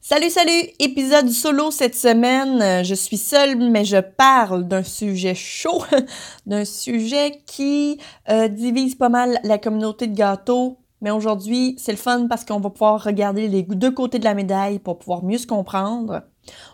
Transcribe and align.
Salut, 0.00 0.30
salut! 0.30 0.68
Épisode 0.78 1.30
solo 1.30 1.70
cette 1.70 1.96
semaine. 1.96 2.84
Je 2.84 2.94
suis 2.94 3.16
seule, 3.16 3.56
mais 3.56 3.84
je 3.84 3.96
parle 3.96 4.68
d'un 4.68 4.82
sujet 4.82 5.34
chaud, 5.34 5.82
d'un 6.46 6.64
sujet 6.64 7.42
qui 7.46 7.98
euh, 8.28 8.46
divise 8.46 8.94
pas 8.94 9.08
mal 9.08 9.40
la 9.42 9.58
communauté 9.58 10.06
de 10.06 10.14
gâteaux. 10.14 10.78
Mais 11.00 11.10
aujourd'hui, 11.10 11.74
c'est 11.78 11.92
le 11.92 11.98
fun 11.98 12.26
parce 12.28 12.44
qu'on 12.44 12.60
va 12.60 12.70
pouvoir 12.70 13.02
regarder 13.02 13.48
les 13.48 13.62
deux 13.62 13.90
côtés 13.90 14.18
de 14.18 14.24
la 14.24 14.34
médaille 14.34 14.78
pour 14.78 14.98
pouvoir 14.98 15.24
mieux 15.24 15.38
se 15.38 15.46
comprendre. 15.46 16.22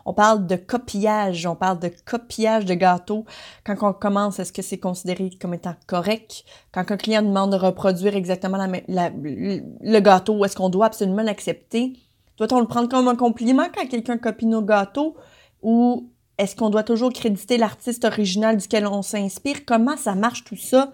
On 0.05 0.13
parle 0.13 0.47
de 0.47 0.57
copiage, 0.57 1.47
on 1.47 1.57
parle 1.57 1.79
de 1.79 1.91
copiage 2.05 2.67
de 2.67 2.75
gâteaux. 2.75 3.25
Quand 3.65 3.77
on 3.81 3.93
commence, 3.95 4.41
est-ce 4.41 4.53
que 4.53 4.63
c'est 4.63 4.79
considéré 4.79 5.31
comme 5.41 5.55
étant 5.55 5.75
correct? 5.87 6.45
Quand 6.73 6.91
un 6.91 6.97
client 6.97 7.23
demande 7.23 7.53
de 7.53 7.57
reproduire 7.57 8.15
exactement 8.15 8.59
le 8.89 10.01
gâteau, 10.01 10.45
est-ce 10.45 10.57
qu'on 10.57 10.69
doit 10.69 10.87
absolument 10.87 11.23
l'accepter? 11.23 11.95
Doit-on 12.39 12.61
le 12.61 12.67
prendre 12.67 12.89
comme 12.89 13.09
un 13.09 13.17
compliment 13.17 13.67
quand 13.75 13.87
quelqu'un 13.87 14.19
copie 14.19 14.47
nos 14.47 14.63
gâteaux 14.63 15.17
ou 15.61 16.11
est-ce 16.39 16.57
qu'on 16.57 16.71
doit 16.71 16.83
toujours 16.83 17.13
créditer 17.13 17.59
l'artiste 17.59 18.05
original 18.05 18.57
duquel 18.57 18.87
on 18.87 19.03
s'inspire? 19.03 19.65
Comment 19.67 19.97
ça 19.97 20.15
marche 20.15 20.45
tout 20.45 20.57
ça? 20.57 20.93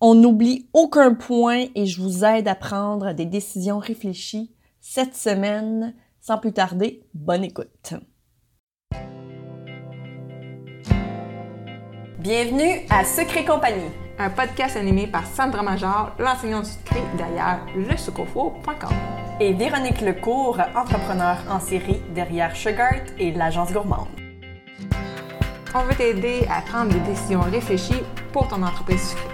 On 0.00 0.14
n'oublie 0.14 0.68
aucun 0.72 1.14
point 1.14 1.66
et 1.74 1.86
je 1.86 2.02
vous 2.02 2.24
aide 2.24 2.48
à 2.48 2.54
prendre 2.54 3.12
des 3.12 3.24
décisions 3.24 3.78
réfléchies 3.78 4.52
cette 4.80 5.14
semaine. 5.14 5.94
Sans 6.20 6.38
plus 6.38 6.52
tarder, 6.52 7.02
bonne 7.14 7.44
écoute. 7.44 7.94
Bienvenue 12.18 12.86
à 12.90 13.04
Secret 13.04 13.44
Compagnie, 13.44 13.90
un 14.18 14.30
podcast 14.30 14.76
animé 14.76 15.06
par 15.06 15.26
Sandra 15.26 15.62
Major, 15.62 16.12
l'enseignante 16.18 16.66
sucré 16.66 17.02
derrière 17.16 17.60
lesucofo.com 17.76 18.94
et 19.40 19.52
Véronique 19.52 20.00
Lecourt, 20.00 20.58
entrepreneur 20.76 21.36
en 21.50 21.58
série 21.58 22.00
derrière 22.14 22.54
Sugart 22.54 23.02
et 23.18 23.32
l'agence 23.32 23.72
gourmande. 23.72 24.08
On 25.74 25.80
veut 25.80 25.94
t'aider 25.96 26.46
à 26.48 26.60
prendre 26.62 26.92
des 26.92 27.00
décisions 27.00 27.40
réfléchies 27.40 28.02
pour 28.32 28.46
ton 28.46 28.62
entreprise 28.62 29.10
sucrée. 29.10 29.33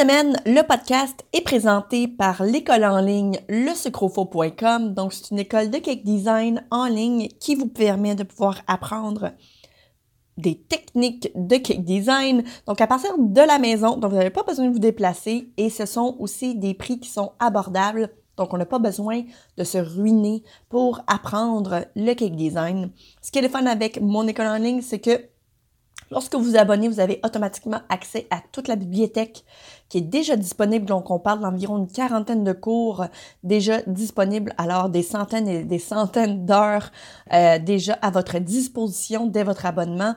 Semaine, 0.00 0.40
le 0.46 0.62
podcast 0.62 1.26
est 1.34 1.42
présenté 1.42 2.08
par 2.08 2.42
l'école 2.42 2.86
en 2.86 3.02
ligne 3.02 3.38
lesucrofo.com. 3.50 4.94
Donc, 4.94 5.12
c'est 5.12 5.30
une 5.30 5.40
école 5.40 5.68
de 5.68 5.76
cake 5.76 6.04
design 6.04 6.64
en 6.70 6.86
ligne 6.86 7.28
qui 7.38 7.54
vous 7.54 7.66
permet 7.66 8.14
de 8.14 8.22
pouvoir 8.22 8.62
apprendre 8.66 9.32
des 10.38 10.58
techniques 10.58 11.30
de 11.34 11.56
cake 11.56 11.84
design. 11.84 12.44
Donc, 12.66 12.80
à 12.80 12.86
partir 12.86 13.10
de 13.18 13.42
la 13.42 13.58
maison, 13.58 13.98
donc 13.98 14.12
vous 14.12 14.16
n'avez 14.16 14.30
pas 14.30 14.42
besoin 14.42 14.68
de 14.68 14.72
vous 14.72 14.78
déplacer 14.78 15.50
et 15.58 15.68
ce 15.68 15.84
sont 15.84 16.16
aussi 16.18 16.54
des 16.54 16.72
prix 16.72 16.98
qui 16.98 17.10
sont 17.10 17.32
abordables. 17.38 18.08
Donc, 18.38 18.54
on 18.54 18.56
n'a 18.56 18.64
pas 18.64 18.78
besoin 18.78 19.24
de 19.58 19.64
se 19.64 19.76
ruiner 19.76 20.42
pour 20.70 21.02
apprendre 21.08 21.84
le 21.94 22.14
cake 22.14 22.36
design. 22.36 22.90
Ce 23.20 23.30
qui 23.30 23.38
est 23.38 23.42
le 23.42 23.50
fun 23.50 23.66
avec 23.66 24.00
mon 24.00 24.26
école 24.26 24.46
en 24.46 24.56
ligne, 24.56 24.80
c'est 24.80 25.00
que 25.00 25.20
Lorsque 26.10 26.34
vous 26.34 26.42
vous 26.42 26.56
abonnez, 26.56 26.88
vous 26.88 26.98
avez 26.98 27.20
automatiquement 27.24 27.80
accès 27.88 28.26
à 28.30 28.40
toute 28.50 28.66
la 28.66 28.74
bibliothèque 28.74 29.44
qui 29.88 29.98
est 29.98 30.02
déjà 30.02 30.34
disponible. 30.34 30.86
Donc, 30.86 31.10
on 31.10 31.20
parle 31.20 31.40
d'environ 31.40 31.78
une 31.78 31.86
quarantaine 31.86 32.42
de 32.42 32.52
cours 32.52 33.04
déjà 33.44 33.80
disponibles, 33.82 34.52
alors 34.58 34.88
des 34.88 35.02
centaines 35.02 35.46
et 35.46 35.62
des 35.62 35.78
centaines 35.78 36.44
d'heures 36.46 36.90
euh, 37.32 37.60
déjà 37.60 37.92
à 38.02 38.10
votre 38.10 38.40
disposition 38.40 39.26
dès 39.26 39.44
votre 39.44 39.66
abonnement. 39.66 40.16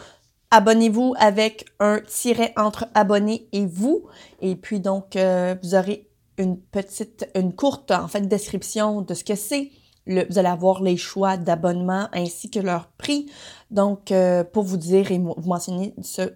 Abonnez-vous 0.50 1.14
avec 1.18 1.64
un 1.80 2.00
tiret 2.06 2.52
entre 2.56 2.86
abonné 2.94 3.48
et 3.52 3.66
vous. 3.66 4.06
Et 4.40 4.54
puis 4.54 4.78
donc, 4.80 5.16
euh, 5.16 5.56
vous 5.62 5.74
aurez 5.74 6.08
une 6.38 6.60
petite, 6.60 7.28
une 7.34 7.54
courte 7.54 7.90
en 7.90 8.08
fait 8.08 8.22
description 8.22 9.02
de 9.02 9.12
ce 9.14 9.24
que 9.24 9.34
c'est. 9.34 9.70
vous 10.06 10.38
allez 10.38 10.48
avoir 10.48 10.82
les 10.82 10.96
choix 10.96 11.36
d'abonnement 11.36 12.08
ainsi 12.12 12.50
que 12.50 12.60
leur 12.60 12.86
prix. 12.86 13.30
Donc, 13.70 14.12
euh, 14.12 14.44
pour 14.44 14.62
vous 14.62 14.76
dire 14.76 15.10
et 15.10 15.18
vous 15.18 15.34
mentionner 15.44 15.94
ce, 16.02 16.32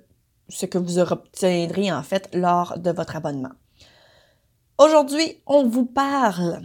ce 0.49 0.67
que 0.67 0.79
vous 0.79 0.99
obtiendrez 0.99 1.93
en 1.93 2.03
fait 2.03 2.29
lors 2.35 2.79
de 2.79 2.91
votre 2.91 3.17
abonnement. 3.17 3.53
Aujourd'hui, 4.79 5.43
on 5.45 5.67
vous 5.67 5.87
parle 5.87 6.63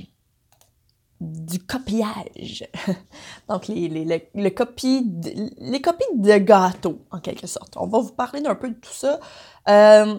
du 1.19 1.57
copiage. 1.59 2.63
Donc, 3.49 3.67
les, 3.67 3.87
les, 3.87 4.29
les, 4.35 4.53
copies 4.53 5.01
de, 5.03 5.31
les 5.57 5.81
copies 5.81 6.05
de 6.13 6.37
gâteaux, 6.37 6.99
en 7.09 7.19
quelque 7.19 7.47
sorte. 7.47 7.75
On 7.75 7.87
va 7.87 7.99
vous 7.99 8.11
parler 8.11 8.41
d'un 8.41 8.53
peu 8.53 8.69
de 8.69 8.75
tout 8.75 8.93
ça. 8.93 9.19
Euh, 9.67 10.15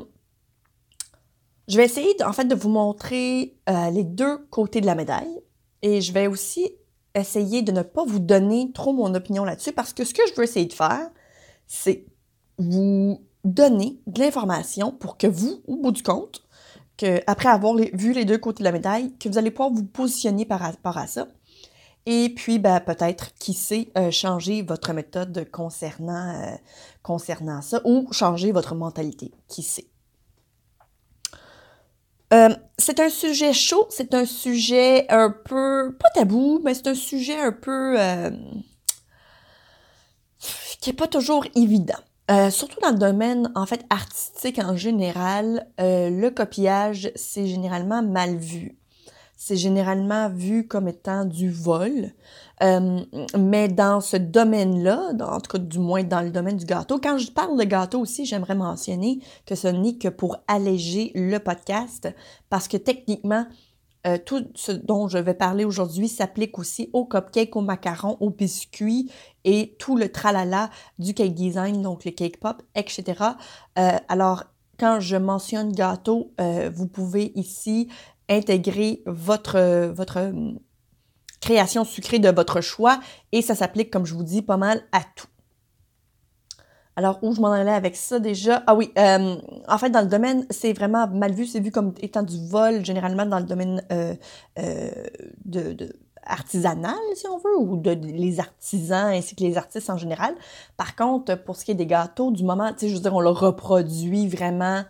je 1.68 1.76
vais 1.76 1.84
essayer, 1.84 2.14
en 2.24 2.32
fait, 2.32 2.46
de 2.46 2.54
vous 2.56 2.68
montrer 2.68 3.56
euh, 3.68 3.90
les 3.90 4.04
deux 4.04 4.38
côtés 4.50 4.80
de 4.80 4.86
la 4.86 4.96
médaille. 4.96 5.40
Et 5.82 6.00
je 6.00 6.12
vais 6.12 6.26
aussi 6.26 6.72
essayer 7.14 7.62
de 7.62 7.70
ne 7.70 7.82
pas 7.82 8.04
vous 8.04 8.18
donner 8.18 8.72
trop 8.72 8.92
mon 8.92 9.14
opinion 9.14 9.44
là-dessus 9.44 9.72
parce 9.72 9.92
que 9.92 10.04
ce 10.04 10.14
que 10.14 10.22
je 10.28 10.34
veux 10.34 10.42
essayer 10.42 10.66
de 10.66 10.72
faire, 10.72 11.10
c'est 11.68 12.06
vous 12.58 13.22
donner 13.44 14.00
de 14.06 14.20
l'information 14.20 14.90
pour 14.90 15.16
que 15.16 15.26
vous, 15.26 15.62
au 15.68 15.76
bout 15.76 15.92
du 15.92 16.02
compte, 16.02 16.43
que, 16.96 17.20
après 17.26 17.48
avoir 17.48 17.74
vu 17.76 18.12
les 18.12 18.24
deux 18.24 18.38
côtés 18.38 18.60
de 18.60 18.64
la 18.64 18.72
médaille, 18.72 19.16
que 19.18 19.28
vous 19.28 19.38
allez 19.38 19.50
pouvoir 19.50 19.70
vous 19.70 19.84
positionner 19.84 20.44
par 20.44 20.60
rapport 20.60 20.98
à 20.98 21.06
ça. 21.06 21.28
Et 22.06 22.28
puis, 22.28 22.58
ben, 22.58 22.80
peut-être, 22.80 23.34
qui 23.34 23.54
sait, 23.54 23.90
euh, 23.96 24.10
changer 24.10 24.62
votre 24.62 24.92
méthode 24.92 25.48
concernant, 25.50 26.42
euh, 26.42 26.56
concernant 27.02 27.62
ça 27.62 27.80
ou 27.84 28.08
changer 28.12 28.52
votre 28.52 28.74
mentalité. 28.74 29.32
Qui 29.48 29.62
sait. 29.62 29.86
Euh, 32.32 32.54
c'est 32.78 33.00
un 33.00 33.08
sujet 33.08 33.52
chaud, 33.52 33.86
c'est 33.90 34.12
un 34.14 34.26
sujet 34.26 35.06
un 35.08 35.30
peu, 35.30 35.96
pas 35.98 36.10
tabou, 36.14 36.60
mais 36.64 36.74
c'est 36.74 36.88
un 36.88 36.94
sujet 36.94 37.38
un 37.38 37.52
peu 37.52 37.96
qui 40.84 40.90
n'est 40.90 40.96
pas 40.96 41.08
toujours 41.08 41.46
évident. 41.54 41.94
Euh, 42.30 42.48
surtout 42.48 42.80
dans 42.80 42.90
le 42.90 42.98
domaine 42.98 43.52
en 43.54 43.66
fait 43.66 43.84
artistique 43.90 44.58
en 44.58 44.76
général, 44.76 45.66
euh, 45.78 46.08
le 46.08 46.30
copiage 46.30 47.10
c'est 47.14 47.46
généralement 47.46 48.02
mal 48.02 48.36
vu. 48.36 48.78
C'est 49.36 49.56
généralement 49.56 50.30
vu 50.30 50.66
comme 50.66 50.88
étant 50.88 51.26
du 51.26 51.50
vol. 51.50 52.12
Euh, 52.62 53.00
mais 53.36 53.68
dans 53.68 54.00
ce 54.00 54.16
domaine-là, 54.16 55.10
en 55.20 55.40
tout 55.40 55.50
cas 55.50 55.58
du 55.58 55.78
moins 55.78 56.02
dans 56.02 56.22
le 56.22 56.30
domaine 56.30 56.56
du 56.56 56.64
gâteau, 56.64 56.98
quand 56.98 57.18
je 57.18 57.30
parle 57.30 57.58
de 57.58 57.64
gâteau 57.64 58.00
aussi, 58.00 58.24
j'aimerais 58.24 58.54
mentionner 58.54 59.18
que 59.44 59.54
ce 59.54 59.68
n'est 59.68 59.98
que 59.98 60.08
pour 60.08 60.38
alléger 60.48 61.12
le 61.14 61.38
podcast 61.38 62.08
parce 62.48 62.68
que 62.68 62.78
techniquement, 62.78 63.44
euh, 64.06 64.18
tout 64.18 64.46
ce 64.54 64.72
dont 64.72 65.08
je 65.08 65.18
vais 65.18 65.34
parler 65.34 65.64
aujourd'hui 65.64 66.08
s'applique 66.08 66.58
aussi 66.58 66.90
au 66.92 67.06
cupcake, 67.06 67.56
au 67.56 67.62
macaron, 67.62 68.16
au 68.20 68.30
biscuit 68.30 69.10
et 69.44 69.76
tout 69.78 69.96
le 69.96 70.10
tralala 70.10 70.70
du 70.98 71.14
cake 71.14 71.34
design, 71.34 71.82
donc 71.82 72.04
le 72.04 72.10
cake 72.10 72.38
pop, 72.38 72.62
etc. 72.74 73.04
Euh, 73.78 73.92
alors, 74.08 74.44
quand 74.78 75.00
je 75.00 75.16
mentionne 75.16 75.72
gâteau, 75.72 76.32
euh, 76.40 76.70
vous 76.74 76.86
pouvez 76.86 77.32
ici 77.34 77.88
intégrer 78.28 79.02
votre, 79.06 79.90
votre 79.92 80.32
création 81.40 81.84
sucrée 81.84 82.18
de 82.18 82.30
votre 82.30 82.60
choix 82.60 83.00
et 83.32 83.42
ça 83.42 83.54
s'applique, 83.54 83.90
comme 83.90 84.06
je 84.06 84.14
vous 84.14 84.24
dis, 84.24 84.42
pas 84.42 84.56
mal 84.56 84.82
à 84.92 85.00
tout. 85.14 85.28
Alors, 86.96 87.18
où 87.22 87.34
je 87.34 87.40
m'en 87.40 87.50
allais 87.50 87.72
avec 87.72 87.96
ça 87.96 88.20
déjà? 88.20 88.62
Ah 88.66 88.74
oui, 88.74 88.92
euh, 88.98 89.36
en 89.68 89.78
fait, 89.78 89.90
dans 89.90 90.00
le 90.00 90.06
domaine, 90.06 90.46
c'est 90.50 90.72
vraiment 90.72 91.08
mal 91.08 91.32
vu, 91.32 91.46
c'est 91.46 91.60
vu 91.60 91.70
comme 91.70 91.92
étant 92.00 92.22
du 92.22 92.46
vol, 92.46 92.84
généralement 92.84 93.26
dans 93.26 93.40
le 93.40 93.44
domaine 93.44 93.82
euh, 93.92 94.14
euh, 94.58 95.88
artisanal, 96.22 96.94
si 97.16 97.26
on 97.26 97.38
veut, 97.38 97.58
ou 97.58 97.76
de, 97.76 97.90
les 97.90 98.38
artisans 98.38 99.12
ainsi 99.12 99.34
que 99.34 99.42
les 99.42 99.56
artistes 99.56 99.90
en 99.90 99.96
général. 99.96 100.34
Par 100.76 100.94
contre, 100.94 101.34
pour 101.34 101.56
ce 101.56 101.64
qui 101.64 101.72
est 101.72 101.74
des 101.74 101.86
gâteaux, 101.86 102.30
du 102.30 102.44
moment, 102.44 102.72
tu 102.72 102.80
sais, 102.80 102.88
je 102.88 102.94
veux 102.94 103.00
dire, 103.00 103.14
on 103.14 103.20
le 103.20 103.30
reproduit 103.30 104.28
vraiment 104.28 104.84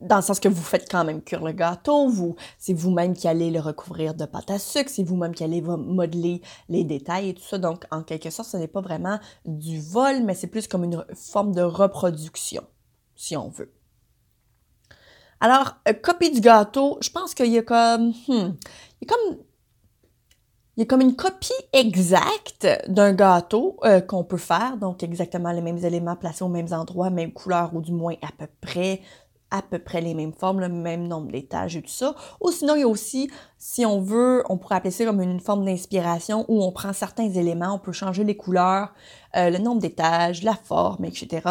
dans 0.00 0.16
le 0.16 0.22
sens 0.22 0.40
que 0.40 0.48
vous 0.48 0.62
faites 0.62 0.90
quand 0.90 1.04
même 1.04 1.22
cuire 1.22 1.44
le 1.44 1.52
gâteau, 1.52 2.08
vous, 2.08 2.36
c'est 2.58 2.72
vous-même 2.72 3.14
qui 3.14 3.28
allez 3.28 3.50
le 3.50 3.60
recouvrir 3.60 4.14
de 4.14 4.24
pâte 4.24 4.50
à 4.50 4.58
sucre, 4.58 4.90
c'est 4.90 5.02
vous-même 5.02 5.34
qui 5.34 5.44
allez 5.44 5.60
modeler 5.60 6.40
les 6.68 6.84
détails 6.84 7.30
et 7.30 7.34
tout 7.34 7.42
ça. 7.42 7.58
Donc, 7.58 7.84
en 7.90 8.02
quelque 8.02 8.30
sorte, 8.30 8.48
ce 8.48 8.56
n'est 8.56 8.68
pas 8.68 8.80
vraiment 8.80 9.18
du 9.44 9.80
vol, 9.80 10.22
mais 10.22 10.34
c'est 10.34 10.46
plus 10.46 10.66
comme 10.66 10.84
une 10.84 11.04
forme 11.14 11.54
de 11.54 11.62
reproduction. 11.62 12.62
si 13.14 13.36
on 13.36 13.48
veut. 13.48 13.72
Alors, 15.40 15.76
euh, 15.88 15.94
copie 15.94 16.30
du 16.30 16.40
gâteau, 16.40 16.98
je 17.00 17.10
pense 17.10 17.34
qu'il 17.34 17.46
y 17.46 17.58
a 17.58 17.62
comme, 17.62 18.08
hmm, 18.28 18.54
il 19.00 19.02
y 19.02 19.04
a 19.04 19.06
comme, 19.06 19.38
il 20.76 20.80
y 20.80 20.82
a 20.82 20.86
comme 20.86 21.00
une 21.00 21.16
copie 21.16 21.52
exacte 21.72 22.66
d'un 22.88 23.12
gâteau 23.12 23.78
euh, 23.84 24.00
qu'on 24.00 24.22
peut 24.22 24.36
faire, 24.36 24.76
donc 24.76 25.02
exactement 25.02 25.50
les 25.52 25.62
mêmes 25.62 25.82
éléments 25.84 26.16
placés 26.16 26.44
aux 26.44 26.48
mêmes 26.48 26.72
endroits, 26.72 27.10
même 27.10 27.32
couleur 27.32 27.74
ou 27.74 27.80
du 27.80 27.92
moins 27.92 28.14
à 28.22 28.32
peu 28.36 28.46
près 28.60 29.00
à 29.50 29.62
peu 29.62 29.78
près 29.78 30.00
les 30.00 30.14
mêmes 30.14 30.32
formes, 30.32 30.60
le 30.60 30.68
même 30.68 31.06
nombre 31.06 31.30
d'étages 31.30 31.76
et 31.76 31.82
tout 31.82 31.90
ça. 31.90 32.14
Ou 32.40 32.50
sinon, 32.50 32.76
il 32.76 32.80
y 32.80 32.84
a 32.84 32.88
aussi, 32.88 33.30
si 33.58 33.84
on 33.84 34.00
veut, 34.00 34.44
on 34.48 34.58
pourrait 34.58 34.76
appeler 34.76 34.90
ça 34.90 35.04
comme 35.04 35.20
une 35.20 35.40
forme 35.40 35.64
d'inspiration 35.64 36.44
où 36.48 36.62
on 36.62 36.72
prend 36.72 36.92
certains 36.92 37.30
éléments, 37.30 37.74
on 37.74 37.78
peut 37.78 37.92
changer 37.92 38.24
les 38.24 38.36
couleurs, 38.36 38.92
euh, 39.36 39.50
le 39.50 39.58
nombre 39.58 39.80
d'étages, 39.80 40.42
la 40.42 40.54
forme, 40.54 41.04
etc. 41.04 41.42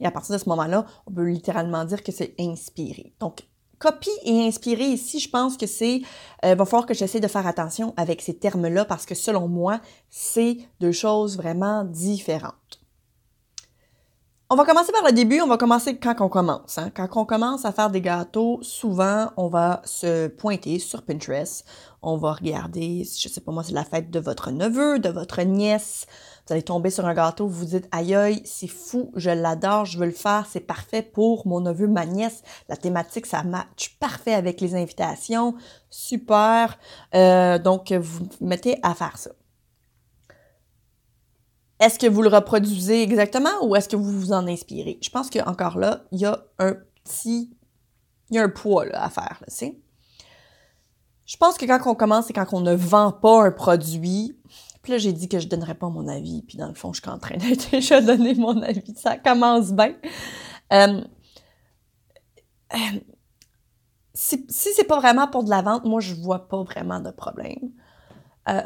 Et 0.00 0.06
à 0.06 0.10
partir 0.10 0.34
de 0.34 0.40
ce 0.40 0.48
moment-là, 0.48 0.86
on 1.06 1.12
peut 1.12 1.28
littéralement 1.28 1.84
dire 1.84 2.02
que 2.02 2.12
c'est 2.12 2.34
inspiré. 2.38 3.14
Donc, 3.20 3.46
copie 3.78 4.10
et 4.24 4.46
inspiré 4.46 4.84
ici, 4.84 5.20
je 5.20 5.28
pense 5.28 5.56
que 5.56 5.66
c'est, 5.66 6.02
euh, 6.44 6.54
va 6.54 6.64
falloir 6.64 6.86
que 6.86 6.94
j'essaie 6.94 7.20
de 7.20 7.28
faire 7.28 7.46
attention 7.46 7.92
avec 7.96 8.22
ces 8.22 8.36
termes-là 8.36 8.84
parce 8.84 9.06
que 9.06 9.14
selon 9.14 9.48
moi, 9.48 9.80
c'est 10.10 10.58
deux 10.80 10.92
choses 10.92 11.36
vraiment 11.36 11.84
différentes. 11.84 12.83
On 14.50 14.56
va 14.56 14.66
commencer 14.66 14.92
par 14.92 15.02
le 15.02 15.12
début, 15.12 15.40
on 15.40 15.46
va 15.46 15.56
commencer 15.56 15.96
quand 15.96 16.20
on 16.20 16.28
commence. 16.28 16.76
Hein. 16.76 16.90
Quand 16.94 17.08
on 17.16 17.24
commence 17.24 17.64
à 17.64 17.72
faire 17.72 17.88
des 17.88 18.02
gâteaux, 18.02 18.58
souvent, 18.60 19.30
on 19.38 19.48
va 19.48 19.80
se 19.86 20.28
pointer 20.28 20.78
sur 20.78 21.02
Pinterest. 21.02 21.64
On 22.02 22.18
va 22.18 22.34
regarder, 22.34 23.04
je 23.04 23.28
sais 23.28 23.40
pas 23.40 23.52
moi, 23.52 23.62
c'est 23.64 23.72
la 23.72 23.84
fête 23.84 24.10
de 24.10 24.20
votre 24.20 24.50
neveu, 24.50 24.98
de 24.98 25.08
votre 25.08 25.40
nièce. 25.40 26.06
Vous 26.46 26.52
allez 26.52 26.62
tomber 26.62 26.90
sur 26.90 27.06
un 27.06 27.14
gâteau, 27.14 27.46
vous 27.46 27.60
vous 27.60 27.64
dites, 27.64 27.88
aïe 27.90 28.14
aïe, 28.14 28.42
c'est 28.44 28.68
fou, 28.68 29.12
je 29.16 29.30
l'adore, 29.30 29.86
je 29.86 29.98
veux 29.98 30.04
le 30.04 30.12
faire, 30.12 30.46
c'est 30.46 30.60
parfait 30.60 31.00
pour 31.00 31.46
mon 31.46 31.60
neveu, 31.60 31.86
ma 31.86 32.04
nièce. 32.04 32.42
La 32.68 32.76
thématique, 32.76 33.24
ça 33.24 33.42
match 33.44 33.96
parfait 33.98 34.34
avec 34.34 34.60
les 34.60 34.74
invitations. 34.74 35.54
Super. 35.88 36.78
Euh, 37.14 37.58
donc, 37.58 37.92
vous 37.92 38.28
mettez 38.42 38.78
à 38.82 38.94
faire 38.94 39.16
ça. 39.16 39.30
Est-ce 41.80 41.98
que 41.98 42.06
vous 42.06 42.22
le 42.22 42.28
reproduisez 42.28 43.02
exactement 43.02 43.50
ou 43.62 43.74
est-ce 43.74 43.88
que 43.88 43.96
vous 43.96 44.20
vous 44.20 44.32
en 44.32 44.46
inspirez? 44.46 44.98
Je 45.02 45.10
pense 45.10 45.28
qu'encore 45.28 45.78
là, 45.78 46.04
il 46.12 46.20
y 46.20 46.24
a 46.24 46.44
un 46.58 46.76
petit. 47.02 47.50
Il 48.30 48.36
y 48.36 48.38
a 48.38 48.42
un 48.42 48.48
poids 48.48 48.86
à 48.92 49.10
faire, 49.10 49.38
là, 49.40 49.46
tu 49.48 49.66
Je 51.26 51.36
pense 51.36 51.58
que 51.58 51.66
quand 51.66 51.80
on 51.86 51.94
commence, 51.94 52.26
c'est 52.26 52.32
quand 52.32 52.52
on 52.52 52.60
ne 52.60 52.74
vend 52.74 53.12
pas 53.12 53.44
un 53.44 53.50
produit. 53.50 54.38
Puis 54.82 54.92
là, 54.92 54.98
j'ai 54.98 55.12
dit 55.12 55.28
que 55.28 55.38
je 55.38 55.48
donnerais 55.48 55.74
pas 55.74 55.88
mon 55.88 56.08
avis. 56.08 56.42
Puis 56.42 56.56
dans 56.56 56.68
le 56.68 56.74
fond, 56.74 56.92
je 56.92 57.00
suis 57.00 57.10
en 57.10 57.18
train 57.18 57.36
de 57.36 57.70
déjà 57.70 58.00
donner 58.00 58.34
mon 58.34 58.62
avis. 58.62 58.94
Ça 58.96 59.18
commence 59.18 59.72
bien. 59.72 59.94
Euh, 60.72 61.00
si, 64.14 64.46
si 64.48 64.68
c'est 64.74 64.84
pas 64.84 65.00
vraiment 65.00 65.26
pour 65.28 65.44
de 65.44 65.50
la 65.50 65.62
vente, 65.62 65.84
moi, 65.84 66.00
je 66.00 66.14
vois 66.14 66.48
pas 66.48 66.62
vraiment 66.62 67.00
de 67.00 67.10
problème. 67.10 67.72
Euh, 68.48 68.62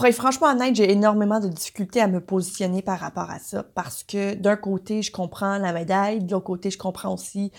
pour 0.00 0.06
être 0.06 0.14
franchement 0.14 0.46
honnête, 0.46 0.74
j'ai 0.74 0.90
énormément 0.90 1.40
de 1.40 1.48
difficultés 1.48 2.00
à 2.00 2.08
me 2.08 2.22
positionner 2.22 2.80
par 2.80 2.98
rapport 2.98 3.28
à 3.28 3.38
ça 3.38 3.62
parce 3.74 4.02
que 4.02 4.32
d'un 4.32 4.56
côté, 4.56 5.02
je 5.02 5.12
comprends 5.12 5.58
la 5.58 5.74
médaille, 5.74 6.24
de 6.24 6.32
l'autre 6.32 6.46
côté, 6.46 6.70
je 6.70 6.78
comprends 6.78 7.12
aussi 7.12 7.52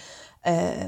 euh, 0.47 0.88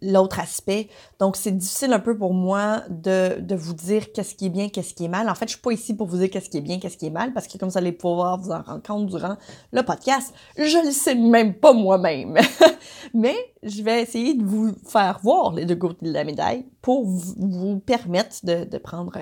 l'autre 0.00 0.40
aspect. 0.40 0.88
Donc, 1.18 1.36
c'est 1.36 1.50
difficile 1.50 1.92
un 1.92 1.98
peu 1.98 2.16
pour 2.16 2.32
moi 2.32 2.84
de, 2.88 3.38
de 3.38 3.54
vous 3.54 3.74
dire 3.74 4.12
qu'est-ce 4.12 4.34
qui 4.34 4.46
est 4.46 4.48
bien, 4.48 4.70
qu'est-ce 4.70 4.94
qui 4.94 5.04
est 5.04 5.08
mal. 5.08 5.28
En 5.28 5.34
fait, 5.34 5.44
je 5.44 5.50
suis 5.50 5.60
pas 5.60 5.72
ici 5.72 5.94
pour 5.94 6.06
vous 6.06 6.16
dire 6.16 6.30
qu'est-ce 6.30 6.48
qui 6.48 6.56
est 6.56 6.62
bien, 6.62 6.78
qu'est-ce 6.78 6.96
qui 6.96 7.04
est 7.04 7.10
mal, 7.10 7.34
parce 7.34 7.46
que 7.46 7.58
comme 7.58 7.68
vous 7.68 7.76
allez 7.76 7.92
pouvoir 7.92 8.40
vous 8.40 8.50
en 8.50 8.62
rendre 8.62 8.82
compte 8.82 9.08
durant 9.08 9.36
le 9.72 9.82
podcast, 9.82 10.32
je 10.56 10.86
ne 10.86 10.90
sais 10.90 11.16
même 11.16 11.52
pas 11.52 11.74
moi-même. 11.74 12.38
Mais 13.12 13.36
je 13.62 13.82
vais 13.82 14.00
essayer 14.00 14.32
de 14.32 14.42
vous 14.42 14.72
faire 14.88 15.20
voir 15.22 15.52
les 15.52 15.66
deux 15.66 15.76
côtés 15.76 16.06
de 16.06 16.12
la 16.14 16.24
médaille 16.24 16.64
pour 16.80 17.04
vous, 17.04 17.78
permettre 17.80 18.36
de, 18.44 18.64
de 18.64 18.78
prendre 18.78 19.12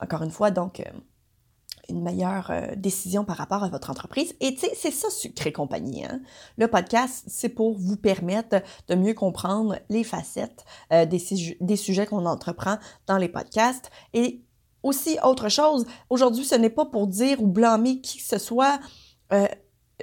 encore 0.00 0.22
une 0.22 0.30
fois, 0.30 0.50
donc, 0.50 0.80
euh, 0.80 0.84
une 1.88 2.02
meilleure 2.02 2.50
euh, 2.50 2.74
décision 2.76 3.24
par 3.24 3.36
rapport 3.36 3.64
à 3.64 3.68
votre 3.68 3.90
entreprise. 3.90 4.34
Et 4.40 4.54
tu 4.54 4.60
sais, 4.60 4.72
c'est 4.74 4.90
ça, 4.90 5.10
Sucré 5.10 5.52
Compagnie. 5.52 6.04
Hein? 6.04 6.20
Le 6.56 6.68
podcast, 6.68 7.24
c'est 7.26 7.48
pour 7.48 7.76
vous 7.76 7.96
permettre 7.96 8.62
de 8.88 8.94
mieux 8.94 9.14
comprendre 9.14 9.78
les 9.88 10.04
facettes 10.04 10.64
euh, 10.92 11.04
des, 11.04 11.22
des 11.60 11.76
sujets 11.76 12.06
qu'on 12.06 12.26
entreprend 12.26 12.78
dans 13.06 13.18
les 13.18 13.28
podcasts. 13.28 13.90
Et 14.14 14.42
aussi, 14.82 15.18
autre 15.24 15.48
chose, 15.48 15.84
aujourd'hui, 16.08 16.44
ce 16.44 16.54
n'est 16.54 16.70
pas 16.70 16.86
pour 16.86 17.06
dire 17.06 17.42
ou 17.42 17.46
blâmer 17.46 18.00
qui 18.00 18.18
que 18.18 18.24
ce 18.24 18.38
soit 18.38 18.80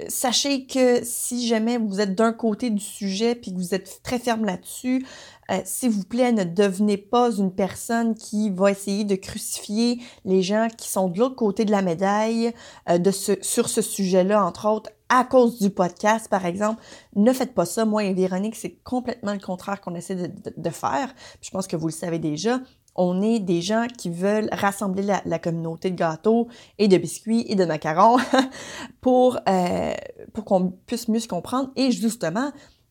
sachez 0.08 0.66
que 0.66 1.00
si 1.04 1.46
jamais 1.46 1.78
vous 1.78 2.00
êtes 2.00 2.14
d'un 2.14 2.32
côté 2.32 2.70
du 2.70 2.82
sujet 2.82 3.34
puis 3.34 3.52
que 3.52 3.56
vous 3.56 3.74
êtes 3.74 4.00
très 4.02 4.18
ferme 4.18 4.44
là-dessus, 4.44 5.06
euh, 5.50 5.60
s'il 5.64 5.90
vous 5.90 6.04
plaît, 6.04 6.32
ne 6.32 6.44
devenez 6.44 6.98
pas 6.98 7.30
une 7.30 7.52
personne 7.52 8.14
qui 8.14 8.50
va 8.50 8.70
essayer 8.70 9.04
de 9.04 9.14
crucifier 9.14 9.98
les 10.24 10.42
gens 10.42 10.68
qui 10.76 10.88
sont 10.88 11.08
de 11.08 11.18
l'autre 11.18 11.36
côté 11.36 11.64
de 11.64 11.70
la 11.70 11.80
médaille 11.80 12.52
euh, 12.90 12.98
de 12.98 13.10
ce, 13.10 13.32
sur 13.40 13.68
ce 13.68 13.80
sujet-là, 13.80 14.44
entre 14.44 14.68
autres, 14.68 14.90
à 15.08 15.24
cause 15.24 15.58
du 15.58 15.70
podcast, 15.70 16.28
par 16.28 16.44
exemple. 16.44 16.82
Ne 17.16 17.32
faites 17.32 17.54
pas 17.54 17.64
ça. 17.64 17.86
Moi 17.86 18.04
et 18.04 18.12
Véronique, 18.12 18.56
c'est 18.56 18.76
complètement 18.84 19.32
le 19.32 19.38
contraire 19.38 19.80
qu'on 19.80 19.94
essaie 19.94 20.16
de, 20.16 20.30
de 20.54 20.70
faire. 20.70 21.14
je 21.40 21.50
pense 21.50 21.66
que 21.66 21.76
vous 21.76 21.88
le 21.88 21.92
savez 21.92 22.18
déjà 22.18 22.60
on 22.98 23.22
est 23.22 23.38
des 23.38 23.62
gens 23.62 23.86
qui 23.96 24.10
veulent 24.10 24.48
rassembler 24.50 25.04
la, 25.24 25.38
communauté 25.38 25.90
de 25.90 25.96
gâteaux 25.96 26.48
et 26.78 26.88
de 26.88 26.98
biscuits 26.98 27.46
et 27.48 27.54
de 27.54 27.64
macarons 27.64 28.18
pour, 29.00 29.38
euh, 29.48 29.94
pour 30.34 30.44
qu'on 30.44 30.72
puisse 30.84 31.06
mieux 31.06 31.20
se 31.20 31.28
comprendre. 31.28 31.70
Et 31.76 31.92
justement, 31.92 32.50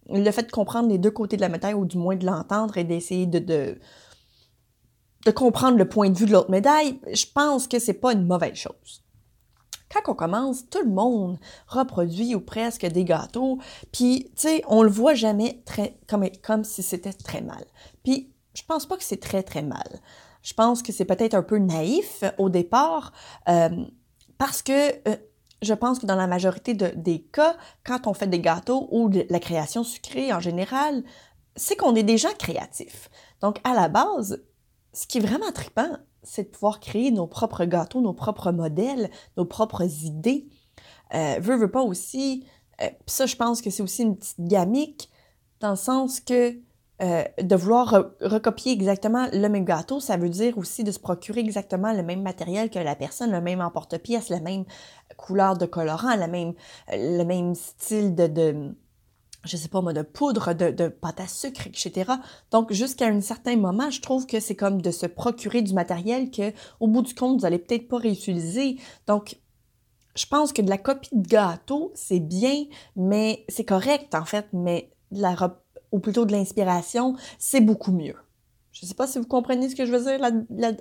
le 0.09 0.31
fait 0.31 0.43
de 0.43 0.51
comprendre 0.51 0.87
les 0.87 0.97
deux 0.97 1.11
côtés 1.11 1.35
de 1.35 1.41
la 1.41 1.49
médaille, 1.49 1.73
ou 1.73 1.85
du 1.85 1.97
moins 1.97 2.15
de 2.15 2.25
l'entendre 2.25 2.77
et 2.77 2.85
d'essayer 2.85 3.25
de, 3.25 3.39
de, 3.39 3.77
de, 5.25 5.31
comprendre 5.31 5.77
le 5.77 5.89
point 5.89 6.09
de 6.09 6.17
vue 6.17 6.25
de 6.25 6.31
l'autre 6.31 6.51
médaille, 6.51 7.01
je 7.11 7.25
pense 7.35 7.67
que 7.67 7.77
c'est 7.77 7.93
pas 7.93 8.13
une 8.13 8.25
mauvaise 8.25 8.55
chose. 8.55 9.03
Quand 9.93 10.09
on 10.09 10.15
commence, 10.15 10.69
tout 10.69 10.83
le 10.83 10.89
monde 10.89 11.37
reproduit 11.67 12.33
ou 12.33 12.39
presque 12.39 12.85
des 12.85 13.03
gâteaux, 13.03 13.57
puis, 13.91 14.31
tu 14.37 14.47
sais, 14.47 14.63
on 14.69 14.83
le 14.83 14.89
voit 14.89 15.15
jamais 15.15 15.61
très, 15.65 15.97
comme, 16.07 16.25
comme 16.41 16.63
si 16.63 16.81
c'était 16.81 17.11
très 17.11 17.41
mal. 17.41 17.65
Puis, 18.03 18.31
je 18.57 18.63
pense 18.63 18.87
pas 18.87 18.97
que 18.97 19.03
c'est 19.03 19.19
très, 19.19 19.43
très 19.43 19.61
mal. 19.61 20.01
Je 20.41 20.53
pense 20.55 20.81
que 20.81 20.91
c'est 20.91 21.05
peut-être 21.05 21.35
un 21.35 21.43
peu 21.43 21.59
naïf 21.59 22.23
au 22.39 22.49
départ, 22.49 23.11
euh, 23.47 23.85
parce 24.39 24.63
que 24.63 24.93
euh, 25.07 25.15
je 25.61 25.75
pense 25.75 25.99
que 25.99 26.07
dans 26.07 26.15
la 26.15 26.25
majorité 26.25 26.73
des 26.73 27.21
cas, 27.21 27.55
quand 27.85 28.07
on 28.07 28.15
fait 28.15 28.25
des 28.25 28.39
gâteaux 28.39 28.87
ou 28.91 29.09
de 29.09 29.27
la 29.29 29.39
création 29.39 29.83
sucrée 29.83 30.33
en 30.33 30.39
général, 30.39 31.03
c'est 31.55 31.75
qu'on 31.75 31.95
est 31.95 32.03
des 32.03 32.17
gens 32.17 32.33
créatifs. 32.39 33.11
Donc, 33.41 33.59
à 33.63 33.75
la 33.75 33.89
base, 33.89 34.43
ce 34.91 35.05
qui 35.05 35.19
est 35.19 35.21
vraiment 35.21 35.51
trippant, 35.51 35.97
c'est 36.23 36.45
de 36.45 36.49
pouvoir 36.49 36.79
créer 36.79 37.11
nos 37.11 37.27
propres 37.27 37.65
gâteaux, 37.65 38.01
nos 38.01 38.13
propres 38.13 38.51
modèles, 38.51 39.11
nos 39.37 39.45
propres 39.45 39.85
idées. 40.03 40.47
Euh, 41.13 41.37
veux, 41.39 41.57
veux 41.57 41.71
pas 41.71 41.83
aussi, 41.83 42.47
euh, 42.81 42.89
ça, 43.05 43.27
je 43.27 43.35
pense 43.35 43.61
que 43.61 43.69
c'est 43.69 43.83
aussi 43.83 44.01
une 44.01 44.17
petite 44.17 44.41
gamique, 44.41 45.11
dans 45.59 45.71
le 45.71 45.75
sens 45.75 46.19
que 46.19 46.59
euh, 47.01 47.23
de 47.41 47.55
vouloir 47.55 48.05
recopier 48.21 48.71
exactement 48.71 49.27
le 49.31 49.47
même 49.49 49.65
gâteau, 49.65 49.99
ça 49.99 50.17
veut 50.17 50.29
dire 50.29 50.57
aussi 50.57 50.83
de 50.83 50.91
se 50.91 50.99
procurer 50.99 51.41
exactement 51.41 51.93
le 51.93 52.01
même 52.01 52.21
matériel 52.21 52.69
que 52.69 52.79
la 52.79 52.95
personne, 52.95 53.31
le 53.31 53.41
même 53.41 53.61
emporte-pièce, 53.61 54.29
la 54.29 54.39
même 54.39 54.65
couleur 55.15 55.57
de 55.57 55.65
colorant, 55.65 56.15
la 56.15 56.27
même, 56.27 56.53
le 56.91 57.23
même 57.23 57.53
style 57.53 58.15
de, 58.15 58.27
de 58.27 58.75
je 59.43 59.57
sais 59.57 59.69
pas 59.69 59.81
moi, 59.81 59.93
de 59.93 60.01
poudre, 60.01 60.53
de, 60.53 60.71
de 60.71 60.87
pâte 60.87 61.19
à 61.19 61.27
sucre, 61.27 61.67
etc. 61.67 62.11
Donc, 62.51 62.73
jusqu'à 62.73 63.07
un 63.07 63.21
certain 63.21 63.55
moment, 63.55 63.89
je 63.89 64.01
trouve 64.01 64.25
que 64.25 64.39
c'est 64.39 64.55
comme 64.55 64.81
de 64.81 64.91
se 64.91 65.05
procurer 65.05 65.61
du 65.61 65.73
matériel 65.73 66.31
que, 66.31 66.51
au 66.79 66.87
bout 66.87 67.01
du 67.01 67.15
compte, 67.15 67.39
vous 67.39 67.45
allez 67.45 67.59
peut-être 67.59 67.87
pas 67.87 67.97
réutiliser. 67.97 68.77
Donc, 69.07 69.37
je 70.15 70.25
pense 70.25 70.51
que 70.51 70.61
de 70.61 70.69
la 70.69 70.77
copie 70.77 71.15
de 71.15 71.27
gâteau, 71.27 71.91
c'est 71.95 72.19
bien, 72.19 72.65
mais 72.95 73.45
c'est 73.49 73.65
correct, 73.65 74.15
en 74.15 74.25
fait, 74.25 74.47
mais 74.51 74.91
de 75.11 75.21
la 75.21 75.35
ou 75.91 75.99
plutôt 75.99 76.25
de 76.25 76.31
l'inspiration, 76.31 77.15
c'est 77.39 77.61
beaucoup 77.61 77.91
mieux. 77.91 78.15
Je 78.79 78.85
ne 78.85 78.89
sais 78.89 78.93
pas 78.93 79.07
si 79.07 79.17
vous 79.17 79.25
comprenez 79.25 79.69
ce 79.69 79.75
que 79.75 79.87
je 79.87 79.91
veux 79.91 80.03
dire 80.03 80.19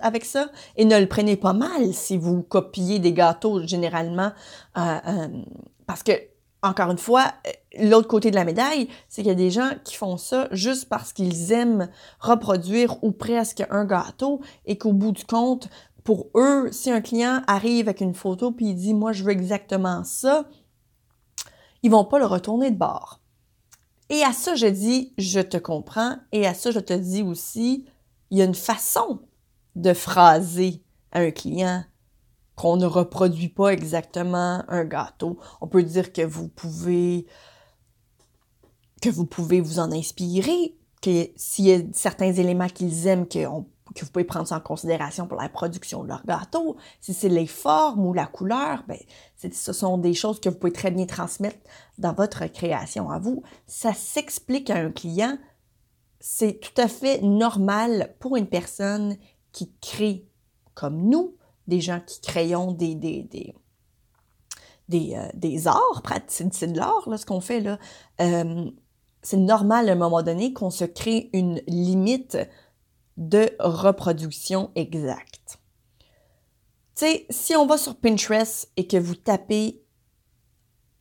avec 0.03 0.27
ça. 0.27 0.51
Et 0.77 0.85
ne 0.85 0.99
le 0.99 1.07
prenez 1.07 1.37
pas 1.37 1.55
mal 1.55 1.95
si 1.95 2.19
vous 2.19 2.43
copiez 2.43 2.99
des 2.99 3.15
gâteaux 3.15 3.67
généralement. 3.67 4.33
Euh, 4.77 4.99
euh, 5.09 5.29
parce 5.87 6.03
que, 6.03 6.13
encore 6.63 6.91
une 6.91 6.99
fois, 6.99 7.33
l'autre 7.79 8.07
côté 8.07 8.31
de 8.31 8.35
la 8.35 8.45
médaille, 8.45 8.89
c'est 9.09 9.23
qu'il 9.23 9.31
y 9.31 9.33
a 9.33 9.35
des 9.35 9.51
gens 9.51 9.71
qui 9.83 9.97
font 9.97 10.19
ça 10.19 10.49
juste 10.51 10.91
parce 10.91 11.15
qu'ils 11.15 11.53
aiment 11.53 11.89
reproduire 12.21 13.03
ou 13.03 13.13
presque 13.13 13.65
un 13.71 13.87
gâteau 13.87 14.43
et 14.67 14.77
qu'au 14.77 14.93
bout 14.93 15.13
du 15.13 15.25
compte, 15.25 15.71
pour 16.05 16.29
eux, 16.35 16.69
si 16.73 16.91
un 16.91 17.01
client 17.01 17.41
arrive 17.47 17.89
avec 17.89 18.03
une 18.03 18.15
photo 18.15 18.53
puis 18.53 18.67
il 18.67 18.75
dit 18.75 18.93
Moi, 18.93 19.13
je 19.13 19.25
veux 19.25 19.33
exactement 19.33 20.05
ça, 20.05 20.45
ils 21.83 21.91
vont 21.91 22.05
pas 22.05 22.19
le 22.19 22.27
retourner 22.27 22.71
de 22.71 22.77
bord. 22.77 23.21
Et 24.09 24.23
à 24.23 24.33
ça, 24.33 24.55
je 24.55 24.67
dis, 24.67 25.13
je 25.19 25.41
te 25.41 25.57
comprends. 25.57 26.17
Et 26.33 26.47
à 26.47 26.55
ça, 26.55 26.71
je 26.71 26.81
te 26.81 26.93
dis 26.93 27.23
aussi, 27.23 27.87
il 28.31 28.39
y 28.39 28.43
a 28.43 28.45
une 28.45 28.55
façon 28.55 29.21
de 29.75 29.93
phraser 29.93 30.83
un 31.13 31.31
client 31.31 31.85
qu'on 32.55 32.77
ne 32.77 32.87
reproduit 32.87 33.49
pas 33.49 33.69
exactement 33.69 34.63
un 34.69 34.85
gâteau. 34.85 35.39
On 35.61 35.67
peut 35.67 35.83
dire 35.83 36.13
que 36.13 36.23
vous 36.23 36.49
pouvez 36.49 37.27
que 39.03 39.11
vous 39.11 39.27
pouvez 39.27 39.61
vous 39.61 39.79
en 39.79 39.93
inspirer, 39.93 40.75
que 41.03 41.29
s'il 41.37 41.67
y 41.67 41.73
a 41.73 41.81
certains 41.93 42.33
éléments 42.33 42.69
qu'ils 42.69 43.07
aiment, 43.07 43.29
que, 43.29 43.47
que 43.95 44.05
vous 44.05 44.11
pouvez 44.11 44.25
prendre 44.25 44.47
ça 44.47 44.57
en 44.57 44.61
considération 44.61 45.27
pour 45.27 45.41
la 45.41 45.49
production 45.49 46.03
de 46.03 46.09
leur 46.09 46.25
gâteau, 46.27 46.77
si 47.01 47.15
c'est 47.15 47.29
les 47.29 47.47
formes 47.47 48.05
ou 48.05 48.13
la 48.13 48.27
couleur, 48.27 48.85
ben, 48.89 48.99
ce 49.37 49.73
sont 49.73 49.99
des 49.99 50.15
choses 50.15 50.41
que 50.41 50.49
vous 50.49 50.57
pouvez 50.57 50.73
très 50.73 50.91
bien 50.91 51.07
transmettre 51.07 51.59
dans 51.99 52.13
votre 52.13 52.47
création 52.47 53.11
à 53.11 53.19
vous. 53.19 53.43
Ça 53.67 53.93
s'explique 53.95 54.71
à 54.71 54.77
un 54.77 54.91
client. 54.91 55.39
C'est 56.21 56.61
tout 56.61 56.81
à 56.81 56.89
fait 56.89 57.23
normal 57.23 58.15
pour 58.19 58.37
une 58.37 58.49
personne 58.49 59.17
qui 59.53 59.73
crée 59.81 60.29
comme 60.75 61.09
nous, 61.09 61.37
des 61.67 61.81
gens 61.81 62.01
qui 62.07 62.21
créons 62.21 62.73
des, 62.73 62.95
des, 62.95 63.23
des, 63.23 63.55
des, 64.89 65.15
euh, 65.15 65.29
des 65.35 65.67
arts, 65.67 66.03
c'est 66.29 66.73
de 66.73 66.77
l'art, 66.77 67.09
ce 67.17 67.27
qu'on 67.27 67.41
fait, 67.41 67.61
là. 67.61 67.79
Euh, 68.21 68.71
c'est 69.23 69.39
normal 69.39 69.89
à 69.89 69.93
un 69.93 69.97
moment 69.97 70.23
donné 70.23 70.53
qu'on 70.53 70.71
se 70.71 70.85
crée 70.85 71.31
une 71.33 71.61
limite 71.67 72.39
de 73.17 73.51
reproduction 73.59 74.71
exacte. 74.75 75.59
Tu 76.95 77.07
sais, 77.07 77.27
si 77.31 77.55
on 77.55 77.67
va 77.67 77.77
sur 77.77 77.97
Pinterest 77.97 78.71
et 78.77 78.87
que 78.87 78.97
vous 78.97 79.15
tapez 79.15 79.83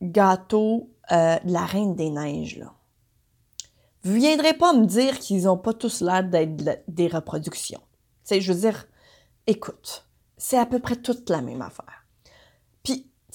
gâteau 0.01 0.91
euh, 1.11 1.39
de 1.39 1.51
la 1.51 1.65
Reine 1.65 1.95
des 1.95 2.09
Neiges, 2.09 2.65
vous 4.03 4.13
viendrez 4.13 4.53
pas 4.53 4.73
me 4.73 4.85
dire 4.85 5.19
qu'ils 5.19 5.43
n'ont 5.43 5.57
pas 5.57 5.73
tous 5.73 6.01
l'air 6.01 6.23
d'être 6.23 6.83
des 6.87 7.07
reproductions. 7.07 7.81
Tu 8.23 8.35
sais, 8.35 8.41
je 8.41 8.53
veux 8.53 8.59
dire, 8.59 8.87
écoute, 9.47 10.07
c'est 10.37 10.57
à 10.57 10.65
peu 10.65 10.79
près 10.79 10.95
toute 10.95 11.29
la 11.29 11.41
même 11.41 11.61
affaire. 11.61 11.94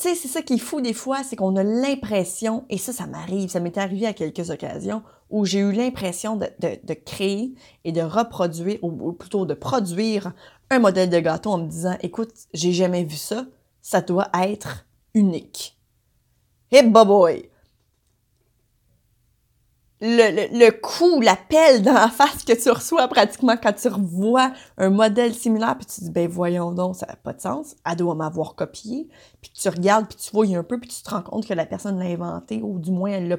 Tu 0.01 0.09
sais, 0.09 0.15
c'est 0.15 0.29
ça 0.29 0.41
qui 0.41 0.55
est 0.55 0.59
fou 0.59 0.81
des 0.81 0.95
fois, 0.95 1.23
c'est 1.23 1.37
qu'on 1.37 1.57
a 1.57 1.63
l'impression, 1.63 2.65
et 2.71 2.79
ça, 2.79 2.91
ça 2.91 3.07
m'arrive, 3.07 3.51
ça 3.51 3.61
m'est 3.61 3.77
arrivé 3.77 4.07
à 4.07 4.15
quelques 4.15 4.49
occasions, 4.49 5.03
où 5.29 5.45
j'ai 5.45 5.59
eu 5.59 5.73
l'impression 5.73 6.37
de, 6.37 6.95
créer 6.95 7.53
et 7.85 7.93
de 7.93 8.01
reproduire, 8.01 8.79
ou, 8.81 9.13
plutôt 9.13 9.45
de 9.45 9.53
produire 9.53 10.33
un 10.71 10.79
modèle 10.79 11.11
de 11.11 11.21
gâteau 11.21 11.51
en 11.51 11.59
me 11.59 11.69
disant, 11.69 11.99
écoute, 12.01 12.33
j'ai 12.55 12.73
jamais 12.73 13.05
vu 13.05 13.17
ça, 13.17 13.45
ça 13.83 14.01
doit 14.01 14.29
être 14.43 14.87
unique. 15.13 15.79
Hey, 16.73 16.89
boy! 16.89 17.51
Le, 20.01 20.59
le, 20.59 20.71
coup, 20.71 21.21
l'appel 21.21 21.83
dans 21.83 21.93
la 21.93 22.09
face 22.09 22.43
que 22.45 22.53
tu 22.53 22.71
reçois 22.71 23.07
pratiquement 23.09 23.57
quand 23.63 23.73
tu 23.75 23.89
revois 23.89 24.53
un 24.79 24.89
modèle 24.89 25.35
similaire, 25.35 25.77
puis 25.77 25.87
tu 25.87 26.01
dis, 26.01 26.11
ben 26.11 26.27
voyons 26.27 26.73
donc, 26.73 26.97
ça 26.97 27.07
n'a 27.07 27.17
pas 27.17 27.35
de 27.35 27.41
sens, 27.41 27.77
elle 27.85 27.97
doit 27.97 28.15
m'avoir 28.15 28.55
copié, 28.55 29.09
puis 29.43 29.51
tu 29.53 29.69
regardes, 29.69 30.09
puis 30.09 30.17
tu 30.17 30.31
vois 30.33 30.47
un 30.57 30.63
peu, 30.63 30.81
puis 30.81 30.89
tu 30.89 31.03
te 31.03 31.11
rends 31.11 31.23
compte 31.23 31.47
que 31.47 31.53
la 31.53 31.67
personne 31.67 31.99
l'a 31.99 32.07
inventé, 32.07 32.63
ou 32.63 32.79
du 32.79 32.91
moins 32.91 33.11
elle 33.11 33.29
l'a 33.29 33.37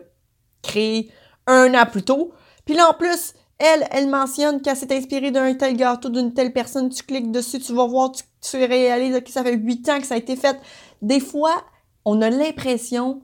créé 0.61 1.11
un 1.47 1.73
an 1.73 1.85
plus 1.85 2.03
tôt. 2.03 2.31
Puis 2.65 2.75
là, 2.75 2.89
en 2.89 2.93
plus, 2.93 3.33
elle, 3.57 3.87
elle 3.91 4.07
mentionne 4.07 4.61
qu'elle 4.61 4.77
s'est 4.77 4.95
inspirée 4.95 5.31
d'un 5.31 5.55
tel 5.55 5.75
gâteau, 5.75 6.09
d'une 6.09 6.33
telle 6.33 6.53
personne, 6.53 6.89
tu 6.89 7.03
cliques 7.03 7.31
dessus, 7.31 7.59
tu 7.59 7.73
vas 7.73 7.87
voir, 7.87 8.11
tu, 8.11 8.23
tu 8.41 8.57
réalises 8.57 9.19
que 9.23 9.31
ça 9.31 9.43
fait 9.43 9.55
huit 9.55 9.87
ans 9.89 9.99
que 9.99 10.05
ça 10.05 10.13
a 10.13 10.17
été 10.17 10.35
fait. 10.35 10.59
Des 11.01 11.19
fois, 11.19 11.63
on 12.05 12.21
a 12.21 12.29
l'impression 12.29 13.21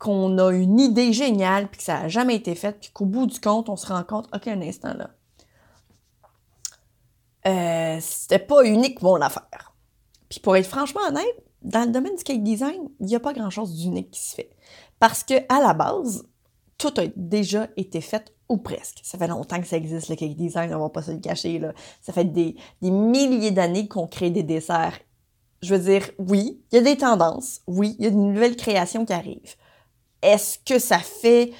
qu'on 0.00 0.38
a 0.38 0.50
une 0.50 0.80
idée 0.80 1.12
géniale, 1.12 1.68
puis 1.68 1.78
que 1.78 1.84
ça 1.84 2.00
n'a 2.00 2.08
jamais 2.08 2.34
été 2.34 2.54
fait, 2.54 2.80
puis 2.80 2.90
qu'au 2.90 3.04
bout 3.04 3.26
du 3.26 3.38
compte, 3.38 3.68
on 3.68 3.76
se 3.76 3.86
rend 3.86 4.02
compte, 4.02 4.28
OK, 4.34 4.48
un 4.48 4.62
instant 4.62 4.94
là, 4.94 5.10
euh, 7.46 7.98
c'était 8.00 8.38
pas 8.38 8.64
unique 8.64 9.02
mon 9.02 9.20
affaire. 9.20 9.74
Puis 10.30 10.40
pour 10.40 10.56
être 10.56 10.66
franchement 10.66 11.02
honnête, 11.06 11.44
dans 11.62 11.84
le 11.84 11.92
domaine 11.92 12.16
du 12.16 12.24
cake 12.24 12.42
design, 12.42 12.88
il 12.98 13.06
n'y 13.06 13.14
a 13.14 13.20
pas 13.20 13.34
grand-chose 13.34 13.76
d'unique 13.76 14.10
qui 14.10 14.20
se 14.20 14.34
fait. 14.34 14.50
Parce 14.98 15.22
que 15.22 15.34
à 15.48 15.60
la 15.60 15.74
base, 15.74 16.26
tout 16.78 16.92
a 16.96 17.04
déjà 17.14 17.68
été 17.76 18.00
fait 18.00 18.34
ou 18.48 18.56
presque. 18.56 19.00
Ça 19.02 19.18
fait 19.18 19.28
longtemps 19.28 19.60
que 19.60 19.66
ça 19.66 19.76
existe, 19.76 20.08
le 20.08 20.16
cake 20.16 20.34
design, 20.34 20.74
on 20.74 20.80
va 20.80 20.88
pas 20.88 21.02
se 21.02 21.12
le 21.12 21.18
cacher. 21.18 21.60
Ça 22.00 22.14
fait 22.14 22.24
des, 22.24 22.56
des 22.80 22.90
milliers 22.90 23.50
d'années 23.50 23.86
qu'on 23.86 24.06
crée 24.06 24.30
des 24.30 24.42
desserts. 24.42 24.98
Je 25.60 25.74
veux 25.74 25.80
dire, 25.80 26.10
oui, 26.18 26.62
il 26.72 26.76
y 26.76 26.78
a 26.78 26.82
des 26.82 26.96
tendances, 26.96 27.60
oui, 27.66 27.96
il 27.98 28.04
y 28.06 28.08
a 28.08 28.10
de 28.10 28.16
nouvelles 28.16 28.56
créations 28.56 29.04
qui 29.04 29.12
arrivent. 29.12 29.56
Est-ce 30.22 30.58
que 30.58 30.78
ça 30.78 30.98
fait 30.98 31.52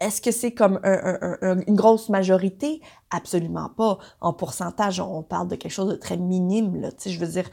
est-ce 0.00 0.22
que 0.22 0.30
c'est 0.30 0.52
comme 0.52 0.80
une 0.84 1.74
grosse 1.74 2.08
majorité? 2.08 2.80
Absolument 3.10 3.68
pas. 3.68 3.98
En 4.22 4.32
pourcentage, 4.32 5.00
on 5.00 5.22
parle 5.22 5.48
de 5.48 5.56
quelque 5.56 5.72
chose 5.72 5.90
de 5.90 5.96
très 5.96 6.16
minime. 6.16 6.80
Là. 6.80 6.88
je 7.04 7.18
veux 7.18 7.26
dire, 7.26 7.44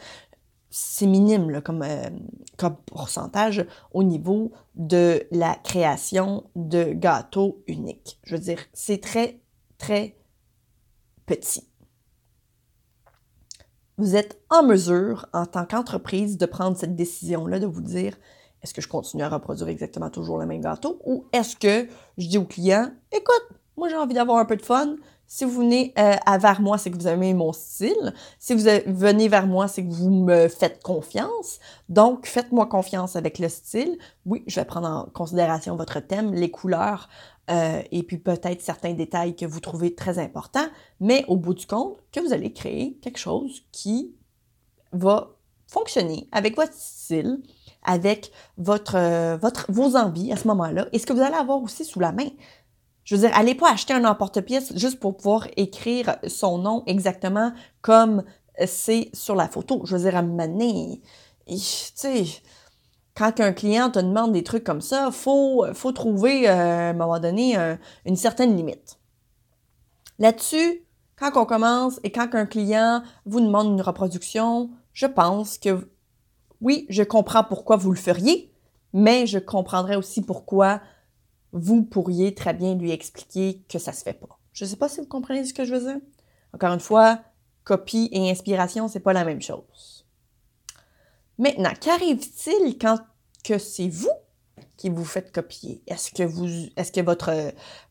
c'est 0.69 1.05
minime 1.05 1.49
là, 1.49 1.61
comme, 1.61 1.81
euh, 1.81 2.09
comme 2.57 2.77
pourcentage 2.85 3.65
au 3.91 4.03
niveau 4.03 4.51
de 4.75 5.25
la 5.31 5.55
création 5.55 6.49
de 6.55 6.93
gâteaux 6.93 7.63
uniques. 7.67 8.19
Je 8.23 8.35
veux 8.35 8.41
dire, 8.41 8.59
c'est 8.73 9.01
très, 9.01 9.39
très 9.77 10.17
petit. 11.25 11.67
Vous 13.97 14.15
êtes 14.15 14.39
en 14.49 14.63
mesure, 14.63 15.25
en 15.33 15.45
tant 15.45 15.65
qu'entreprise, 15.65 16.37
de 16.37 16.45
prendre 16.45 16.77
cette 16.77 16.95
décision-là, 16.95 17.59
de 17.59 17.65
vous 17.65 17.81
dire, 17.81 18.15
est-ce 18.63 18.73
que 18.73 18.81
je 18.81 18.87
continue 18.87 19.23
à 19.23 19.29
reproduire 19.29 19.69
exactement 19.69 20.09
toujours 20.09 20.37
le 20.37 20.45
même 20.45 20.61
gâteau 20.61 20.99
ou 21.05 21.25
est-ce 21.33 21.55
que 21.55 21.87
je 22.17 22.27
dis 22.27 22.37
au 22.37 22.45
client, 22.45 22.89
écoute, 23.11 23.47
moi 23.75 23.89
j'ai 23.89 23.95
envie 23.95 24.13
d'avoir 24.13 24.37
un 24.37 24.45
peu 24.45 24.57
de 24.57 24.61
fun. 24.61 24.95
Si 25.29 25.43
vous 25.43 25.59
venez 25.59 25.93
euh, 25.99 26.15
vers 26.39 26.61
moi, 26.61 26.77
c'est 26.77 26.89
que 26.89 26.95
vous 26.95 27.07
aimez 27.07 27.33
mon 27.33 27.51
style. 27.51 28.13
Si 28.39 28.55
vous 28.55 28.61
venez 28.87 29.27
vers 29.27 29.45
moi, 29.45 29.67
c'est 29.67 29.83
que 29.83 29.91
vous 29.91 30.09
me 30.09 30.47
faites 30.47 30.81
confiance. 30.81 31.59
Donc, 31.89 32.25
faites-moi 32.25 32.65
confiance 32.67 33.17
avec 33.17 33.37
le 33.37 33.49
style. 33.49 33.97
Oui, 34.25 34.45
je 34.47 34.57
vais 34.57 34.65
prendre 34.65 34.87
en 34.87 35.03
considération 35.13 35.75
votre 35.75 35.99
thème, 35.99 36.33
les 36.33 36.49
couleurs 36.49 37.09
euh, 37.49 37.81
et 37.91 38.03
puis 38.03 38.17
peut-être 38.17 38.61
certains 38.61 38.93
détails 38.93 39.35
que 39.35 39.45
vous 39.45 39.59
trouvez 39.59 39.95
très 39.95 40.17
importants. 40.17 40.67
Mais 41.01 41.25
au 41.27 41.35
bout 41.35 41.53
du 41.53 41.67
compte, 41.67 41.97
que 42.13 42.21
vous 42.21 42.31
allez 42.31 42.53
créer 42.53 42.97
quelque 43.01 43.19
chose 43.19 43.63
qui 43.73 44.15
va 44.93 45.31
fonctionner 45.67 46.29
avec 46.31 46.55
votre 46.55 46.73
style, 46.73 47.41
avec 47.87 48.31
votre, 48.57 48.95
euh, 48.95 49.37
votre, 49.41 49.71
vos 49.71 49.95
envies 49.95 50.31
à 50.31 50.37
ce 50.37 50.47
moment-là 50.47 50.87
et 50.91 50.99
ce 50.99 51.07
que 51.07 51.13
vous 51.13 51.21
allez 51.21 51.35
avoir 51.35 51.63
aussi 51.63 51.83
sous 51.83 51.99
la 51.99 52.11
main. 52.11 52.29
Je 53.03 53.15
veux 53.15 53.21
dire, 53.21 53.31
allez 53.33 53.55
pas 53.55 53.71
acheter 53.71 53.93
un 53.93 54.05
emporte-pièce 54.05 54.77
juste 54.77 54.99
pour 54.99 55.17
pouvoir 55.17 55.47
écrire 55.55 56.17
son 56.27 56.59
nom 56.59 56.83
exactement 56.85 57.53
comme 57.81 58.23
c'est 58.65 59.09
sur 59.13 59.35
la 59.35 59.47
photo. 59.47 59.81
Je 59.85 59.95
veux 59.95 60.03
dire, 60.03 60.15
à 60.15 60.19
un 60.19 60.23
moment 60.23 60.47
donné, 60.47 61.01
tu 61.47 61.55
sais, 61.57 62.25
quand 63.15 63.39
un 63.39 63.53
client 63.53 63.89
te 63.89 63.99
demande 63.99 64.33
des 64.33 64.43
trucs 64.43 64.65
comme 64.65 64.81
ça, 64.81 65.09
faut, 65.11 65.65
faut 65.73 65.93
trouver, 65.93 66.49
euh, 66.49 66.51
à 66.51 66.89
un 66.89 66.93
moment 66.93 67.19
donné, 67.19 67.55
une 68.05 68.17
certaine 68.17 68.55
limite. 68.57 68.99
Là-dessus, 70.19 70.83
quand 71.17 71.31
on 71.35 71.45
commence 71.45 71.99
et 72.03 72.11
quand 72.11 72.33
un 72.33 72.45
client 72.45 73.01
vous 73.25 73.39
demande 73.39 73.67
une 73.67 73.81
reproduction, 73.81 74.69
je 74.93 75.05
pense 75.05 75.57
que 75.57 75.89
oui, 76.61 76.85
je 76.89 77.03
comprends 77.03 77.43
pourquoi 77.43 77.77
vous 77.77 77.91
le 77.91 77.97
feriez, 77.97 78.51
mais 78.93 79.27
je 79.27 79.39
comprendrais 79.39 79.95
aussi 79.95 80.21
pourquoi 80.21 80.81
vous 81.53 81.83
pourriez 81.83 82.33
très 82.33 82.53
bien 82.53 82.75
lui 82.75 82.91
expliquer 82.91 83.63
que 83.69 83.79
ça 83.79 83.93
se 83.93 84.03
fait 84.03 84.13
pas. 84.13 84.39
Je 84.53 84.65
ne 84.65 84.69
sais 84.69 84.75
pas 84.75 84.89
si 84.89 84.99
vous 84.99 85.07
comprenez 85.07 85.45
ce 85.45 85.53
que 85.53 85.65
je 85.65 85.75
veux 85.75 85.91
dire. 85.91 86.01
Encore 86.53 86.73
une 86.73 86.79
fois, 86.79 87.19
copie 87.63 88.09
et 88.11 88.29
inspiration, 88.31 88.87
c'est 88.87 88.99
pas 88.99 89.13
la 89.13 89.25
même 89.25 89.41
chose. 89.41 90.05
Maintenant, 91.37 91.73
qu'arrive-t-il 91.79 92.77
quand 92.77 92.99
que 93.43 93.57
c'est 93.59 93.89
vous 93.89 94.09
qui 94.77 94.89
vous 94.89 95.05
faites 95.05 95.31
copier? 95.31 95.83
Est-ce 95.87 96.11
que 96.11 96.23
est-ce 96.79 96.91
que 96.91 97.01
votre, 97.01 97.31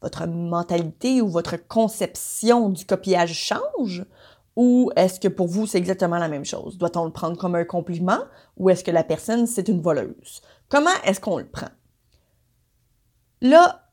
votre 0.02 0.26
mentalité 0.26 1.20
ou 1.20 1.28
votre 1.28 1.56
conception 1.56 2.70
du 2.70 2.85
copiage 2.85 3.35
change? 3.35 4.04
Ou 4.57 4.91
est-ce 4.97 5.21
que 5.21 5.29
pour 5.29 5.49
vous, 5.49 5.67
c'est 5.67 5.79
exactement 5.79 6.19
la 6.19 6.29
même 6.29 6.45
chose? 6.45 6.79
Doit-on 6.79 7.05
le 7.05 7.13
prendre 7.13 7.37
comme 7.37 7.55
un 7.55 7.65
compliment 7.65 8.21
ou 8.57 8.71
est-ce 8.71 8.83
que 8.83 8.91
la 8.91 9.05
personne, 9.05 9.47
c'est 9.47 9.69
une 9.69 9.83
voleuse? 9.83 10.41
Comment 10.69 10.91
est-ce 11.05 11.21
qu'on 11.21 11.39
le 11.39 11.47
prend? 11.47 11.69
Là, 13.43 13.87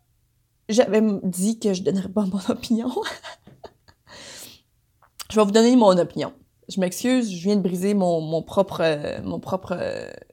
j'avais 0.69 1.01
dit 1.23 1.59
que 1.59 1.73
je 1.73 1.81
ne 1.81 1.85
donnerais 1.85 2.09
pas 2.09 2.25
mon 2.25 2.39
opinion. 2.49 2.89
je 5.29 5.35
vais 5.35 5.45
vous 5.45 5.51
donner 5.51 5.75
mon 5.75 5.97
opinion. 5.97 6.33
Je 6.69 6.79
m'excuse, 6.79 7.29
je 7.29 7.43
viens 7.43 7.57
de 7.57 7.61
briser 7.61 7.93
mon, 7.93 8.41
propre, 8.41 9.19
mon 9.21 9.41
propre, 9.41 9.77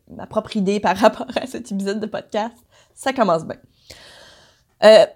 ma 0.09 0.29
propre 0.29 0.57
idée 0.57 0.79
par 0.79 0.97
rapport 0.99 1.27
à 1.35 1.49
cet 1.49 1.73
épisode 1.73 1.99
de 1.99 2.07
podcast. 2.07 2.57
Ça 2.95 3.13
commence 3.13 3.45
bien. 3.45 3.59
Euh, 4.85 5.07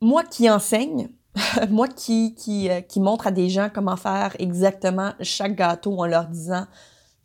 moi 0.00 0.24
qui 0.24 0.50
enseigne, 0.50 1.08
moi 1.70 1.88
qui, 1.88 2.34
qui, 2.34 2.70
euh, 2.70 2.80
qui 2.80 3.00
montre 3.00 3.26
à 3.26 3.30
des 3.30 3.48
gens 3.48 3.68
comment 3.72 3.96
faire 3.96 4.36
exactement 4.38 5.12
chaque 5.20 5.56
gâteau 5.56 5.98
en 5.98 6.06
leur 6.06 6.26
disant 6.26 6.66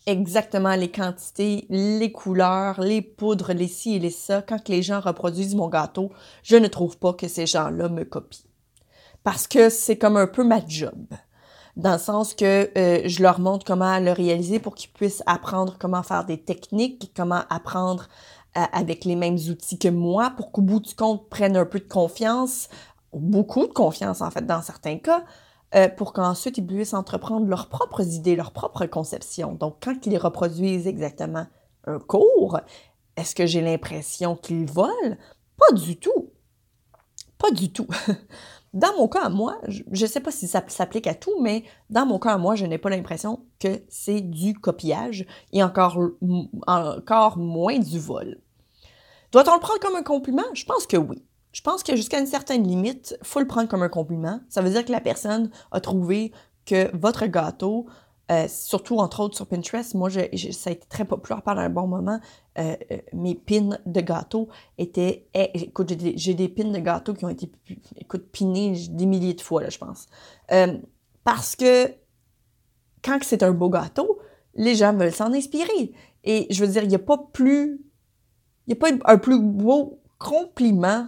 exactement 0.06 0.76
les 0.76 0.90
quantités, 0.90 1.66
les 1.70 2.12
couleurs, 2.12 2.82
les 2.82 3.02
poudres, 3.02 3.54
les 3.54 3.68
ci 3.68 3.96
et 3.96 4.00
les 4.00 4.10
ça, 4.10 4.42
quand 4.42 4.68
les 4.68 4.82
gens 4.82 5.00
reproduisent 5.00 5.56
mon 5.56 5.68
gâteau, 5.68 6.12
je 6.42 6.56
ne 6.56 6.68
trouve 6.68 6.98
pas 6.98 7.14
que 7.14 7.28
ces 7.28 7.46
gens-là 7.46 7.90
me 7.90 8.04
copient. 8.04 8.46
Parce 9.24 9.48
que 9.48 9.70
c'est 9.70 9.98
comme 9.98 10.18
un 10.18 10.28
peu 10.28 10.44
ma 10.44 10.66
job. 10.66 11.06
Dans 11.76 11.94
le 11.94 12.00
sens 12.00 12.34
que 12.34 12.72
euh, 12.78 13.02
je 13.06 13.22
leur 13.22 13.40
montre 13.40 13.66
comment 13.66 14.00
le 14.00 14.12
réaliser 14.12 14.60
pour 14.60 14.74
qu'ils 14.74 14.90
puissent 14.90 15.24
apprendre 15.28 15.78
comment 15.78 16.02
faire 16.02 16.26
des 16.26 16.42
techniques, 16.42 17.12
comment 17.16 17.42
apprendre 17.50 18.08
avec 18.56 19.06
les 19.06 19.16
mêmes 19.16 19.38
outils 19.50 19.78
que 19.78 19.88
moi 19.88 20.34
pour 20.36 20.52
qu'au 20.52 20.62
bout 20.62 20.80
du 20.80 20.96
compte 20.96 21.30
prennent 21.30 21.56
un 21.56 21.66
peu 21.66 21.80
de 21.80 21.88
confiance, 21.88 22.68
beaucoup 23.14 23.68
de 23.68 23.74
confiance 23.74 24.22
en 24.22 24.32
fait 24.32 24.46
dans 24.46 24.62
certains 24.62 24.98
cas, 24.98 25.24
euh, 25.76 25.88
pour 25.88 26.14
qu'ensuite 26.14 26.58
ils 26.58 26.66
puissent 26.66 26.94
entreprendre 26.94 27.48
leurs 27.48 27.70
propres 27.70 28.06
idées, 28.06 28.36
leurs 28.36 28.52
propres 28.52 28.86
conceptions. 28.86 29.54
Donc 29.54 29.78
quand 29.82 30.06
ils 30.06 30.18
reproduisent 30.18 30.88
exactement 30.88 31.46
un 31.86 32.00
cours, 32.00 32.60
est-ce 33.18 33.36
que 33.36 33.46
j'ai 33.46 33.62
l'impression 33.62 34.36
qu'ils 34.36 34.66
volent? 34.66 35.18
Pas 35.58 35.76
du 35.76 35.98
tout. 35.98 36.32
Pas 37.38 37.52
du 37.52 37.72
tout. 37.72 37.88
Dans 38.74 38.96
mon 38.98 39.08
cas 39.08 39.24
à 39.24 39.30
moi, 39.30 39.60
je 39.68 39.84
ne 39.90 40.08
sais 40.08 40.20
pas 40.20 40.32
si 40.32 40.48
ça 40.48 40.64
s'applique 40.68 41.08
à 41.08 41.16
tout, 41.16 41.42
mais 41.42 41.64
dans 41.90 42.06
mon 42.06 42.20
cas 42.20 42.34
à 42.34 42.38
moi, 42.38 42.54
je 42.54 42.68
n'ai 42.68 42.78
pas 42.78 42.92
l'impression 42.92 43.44
que 43.60 43.82
c'est 43.90 44.22
du 44.22 44.54
copiage 44.54 45.26
et 45.52 45.64
encore, 45.64 46.00
encore 46.68 47.40
moins 47.40 47.80
du 47.80 47.98
vol. 47.98 48.40
Doit-on 49.32 49.56
le 49.56 49.60
prendre 49.60 49.80
comme 49.80 49.96
un 49.96 50.04
compliment? 50.04 50.44
Je 50.54 50.66
pense 50.66 50.86
que 50.86 50.98
oui. 50.98 51.24
Je 51.52 51.62
pense 51.62 51.84
que 51.84 51.96
jusqu'à 51.96 52.20
une 52.20 52.28
certaine 52.28 52.68
limite, 52.68 53.18
il 53.22 53.28
faut 53.28 53.40
le 53.40 53.48
prendre 53.48 53.68
comme 53.68 53.82
un 53.82 53.90
compliment. 53.90 54.40
Ça 54.50 54.62
veut 54.62 54.70
dire 54.70 54.86
que 54.86 54.92
la 54.92 55.02
personne 55.02 55.50
a 55.72 55.82
trouvé 55.82 56.32
que 56.66 56.96
votre 56.96 57.26
gâteau, 57.26 57.88
euh, 58.30 58.48
surtout 58.48 58.98
entre 58.98 59.22
autres 59.22 59.36
sur 59.36 59.48
Pinterest, 59.48 59.96
moi, 59.96 60.12
ça 60.12 60.20
a 60.20 60.72
été 60.72 60.88
très 60.88 61.06
populaire 61.06 61.42
pendant 61.42 61.62
un 61.62 61.70
bon 61.70 61.88
moment. 61.88 62.20
Euh, 62.60 62.76
euh, 62.92 62.98
mes 63.14 63.34
pins 63.34 63.80
de 63.86 64.02
gâteau 64.02 64.50
étaient. 64.78 65.28
Eh, 65.34 65.64
écoute, 65.64 65.92
j'ai 66.16 66.34
des, 66.36 66.50
pins 66.50 66.70
de 66.70 66.78
gâteau 66.78 67.16
qui 67.16 67.26
ont 67.26 67.30
été 67.30 67.52
écoute, 67.98 68.28
pinés 68.32 68.88
des 68.90 69.08
milliers 69.08 69.34
de 69.34 69.42
fois, 69.42 69.64
là, 69.64 69.70
je 69.70 69.80
pense. 69.80 70.08
parce 71.24 71.56
que 71.56 71.88
quand 73.04 73.18
c'est 73.24 73.42
un 73.42 73.52
beau 73.52 73.70
gâteau, 73.70 74.20
les 74.54 74.76
gens 74.76 74.94
veulent 74.94 75.14
s'en 75.14 75.34
inspirer. 75.34 75.94
Et 76.24 76.46
je 76.52 76.64
veux 76.64 76.72
dire, 76.72 76.84
il 76.84 76.90
n'y 76.90 76.96
a 76.96 77.00
pas 77.00 77.18
plus. 77.18 77.82
Il 78.68 78.74
n'y 78.74 78.74
a 78.74 78.76
pas 78.76 78.90
un 79.06 79.18
plus 79.18 79.40
beau 79.40 80.00
compliment 80.20 81.08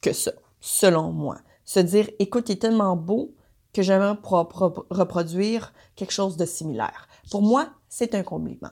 que 0.00 0.12
ça, 0.12 0.32
selon 0.60 1.12
moi. 1.12 1.38
Se 1.64 1.80
dire, 1.80 2.08
écoute, 2.18 2.48
il 2.48 2.52
est 2.52 2.62
tellement 2.62 2.96
beau 2.96 3.34
que 3.72 3.82
j'aimerais 3.82 4.16
reproduire 4.90 5.72
quelque 5.94 6.12
chose 6.12 6.36
de 6.36 6.44
similaire. 6.44 7.08
Pour 7.30 7.42
moi, 7.42 7.68
c'est 7.88 8.14
un 8.14 8.22
compliment. 8.22 8.70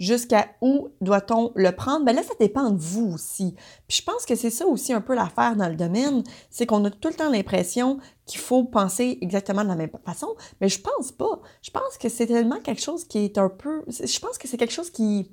Jusqu'à 0.00 0.48
où 0.60 0.88
doit-on 1.00 1.52
le 1.54 1.70
prendre? 1.70 2.04
Ben 2.04 2.16
là, 2.16 2.24
ça 2.24 2.34
dépend 2.40 2.70
de 2.70 2.80
vous 2.80 3.12
aussi. 3.12 3.54
Puis 3.86 3.98
je 3.98 4.02
pense 4.02 4.26
que 4.26 4.34
c'est 4.34 4.50
ça 4.50 4.66
aussi 4.66 4.92
un 4.92 5.00
peu 5.00 5.14
l'affaire 5.14 5.54
dans 5.54 5.68
le 5.68 5.76
domaine, 5.76 6.24
c'est 6.50 6.66
qu'on 6.66 6.84
a 6.84 6.90
tout 6.90 7.08
le 7.08 7.14
temps 7.14 7.30
l'impression 7.30 8.00
qu'il 8.26 8.40
faut 8.40 8.64
penser 8.64 9.18
exactement 9.20 9.62
de 9.62 9.68
la 9.68 9.76
même 9.76 9.92
façon, 10.04 10.34
mais 10.60 10.68
je 10.68 10.80
pense 10.80 11.12
pas. 11.12 11.40
Je 11.62 11.70
pense 11.70 11.96
que 11.96 12.08
c'est 12.08 12.26
tellement 12.26 12.60
quelque 12.60 12.82
chose 12.82 13.04
qui 13.04 13.18
est 13.18 13.38
un 13.38 13.48
peu... 13.48 13.84
Je 13.86 14.18
pense 14.18 14.36
que 14.36 14.48
c'est 14.48 14.56
quelque 14.56 14.72
chose 14.72 14.90
qui 14.90 15.30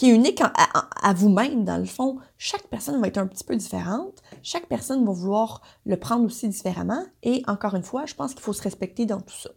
qui 0.00 0.08
est 0.08 0.14
unique 0.14 0.40
à, 0.40 1.12
vous-même, 1.12 1.66
dans 1.66 1.76
le 1.76 1.84
fond. 1.84 2.16
Chaque 2.38 2.66
personne 2.68 2.98
va 3.02 3.08
être 3.08 3.18
un 3.18 3.26
petit 3.26 3.44
peu 3.44 3.54
différente. 3.54 4.22
Chaque 4.42 4.66
personne 4.66 5.04
va 5.04 5.12
vouloir 5.12 5.60
le 5.84 5.98
prendre 5.98 6.24
aussi 6.24 6.48
différemment. 6.48 7.04
Et 7.22 7.42
encore 7.46 7.74
une 7.74 7.82
fois, 7.82 8.06
je 8.06 8.14
pense 8.14 8.32
qu'il 8.32 8.40
faut 8.40 8.54
se 8.54 8.62
respecter 8.62 9.04
dans 9.04 9.20
tout 9.20 9.36
ça. 9.36 9.50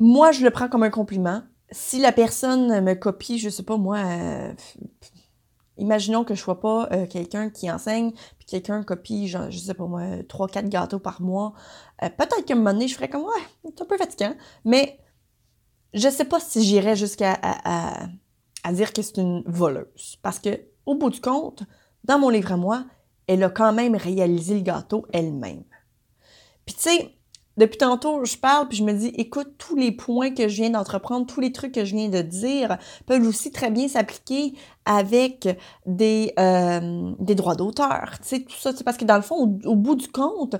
Moi, 0.00 0.32
je 0.32 0.42
le 0.42 0.50
prends 0.50 0.68
comme 0.68 0.82
un 0.82 0.90
compliment. 0.90 1.44
Si 1.70 2.00
la 2.00 2.10
personne 2.10 2.80
me 2.80 2.94
copie, 2.94 3.38
je 3.38 3.48
sais 3.48 3.62
pas 3.62 3.76
moi, 3.76 3.98
euh, 3.98 4.52
imaginons 5.76 6.24
que 6.24 6.34
je 6.34 6.40
sois 6.40 6.58
pas 6.58 6.88
euh, 6.90 7.06
quelqu'un 7.06 7.48
qui 7.48 7.70
enseigne, 7.70 8.10
puis 8.10 8.46
quelqu'un 8.48 8.82
copie, 8.82 9.28
genre, 9.28 9.52
je 9.52 9.58
sais 9.58 9.74
pas 9.74 9.86
moi, 9.86 10.02
3-4 10.28 10.68
gâteaux 10.68 10.98
par 10.98 11.22
mois. 11.22 11.52
Euh, 12.02 12.08
peut-être 12.08 12.44
qu'à 12.44 12.54
un 12.54 12.56
moment 12.56 12.72
donné, 12.72 12.88
je 12.88 12.96
ferais 12.96 13.08
comme, 13.08 13.22
ouais, 13.22 13.46
c'est 13.64 13.80
un 13.80 13.86
peu 13.86 13.96
fatigant. 13.96 14.34
Mais 14.64 14.98
je 15.94 16.08
sais 16.08 16.24
pas 16.24 16.40
si 16.40 16.62
j'irais 16.62 16.96
jusqu'à 16.96 17.38
dire 18.72 18.92
que 18.92 19.02
c'est 19.02 19.18
une 19.18 19.42
voleuse. 19.46 20.18
Parce 20.22 20.38
que, 20.38 20.60
au 20.86 20.94
bout 20.94 21.10
du 21.10 21.20
compte, 21.20 21.62
dans 22.04 22.18
mon 22.18 22.28
livre 22.28 22.52
à 22.52 22.56
moi, 22.56 22.84
elle 23.26 23.42
a 23.42 23.50
quand 23.50 23.72
même 23.72 23.94
réalisé 23.94 24.54
le 24.54 24.62
gâteau 24.62 25.06
elle-même. 25.12 25.64
Puis 26.64 26.74
tu 26.74 26.82
sais, 26.82 27.18
depuis 27.58 27.78
tantôt, 27.78 28.24
je 28.24 28.36
parle, 28.36 28.68
puis 28.68 28.78
je 28.78 28.84
me 28.84 28.92
dis, 28.92 29.08
écoute, 29.16 29.54
tous 29.58 29.74
les 29.74 29.90
points 29.90 30.30
que 30.30 30.48
je 30.48 30.62
viens 30.62 30.70
d'entreprendre, 30.70 31.26
tous 31.26 31.40
les 31.40 31.50
trucs 31.50 31.72
que 31.72 31.84
je 31.84 31.96
viens 31.96 32.08
de 32.08 32.22
dire 32.22 32.78
peuvent 33.04 33.26
aussi 33.26 33.50
très 33.50 33.70
bien 33.70 33.88
s'appliquer 33.88 34.54
avec 34.84 35.48
des, 35.84 36.32
euh, 36.38 37.12
des 37.18 37.34
droits 37.34 37.56
d'auteur. 37.56 38.12
Tu 38.22 38.28
sais, 38.28 38.40
tout 38.42 38.56
ça, 38.56 38.72
c'est 38.74 38.84
parce 38.84 38.96
que 38.96 39.04
dans 39.04 39.16
le 39.16 39.22
fond, 39.22 39.58
au 39.64 39.74
bout 39.74 39.96
du 39.96 40.08
compte, 40.08 40.56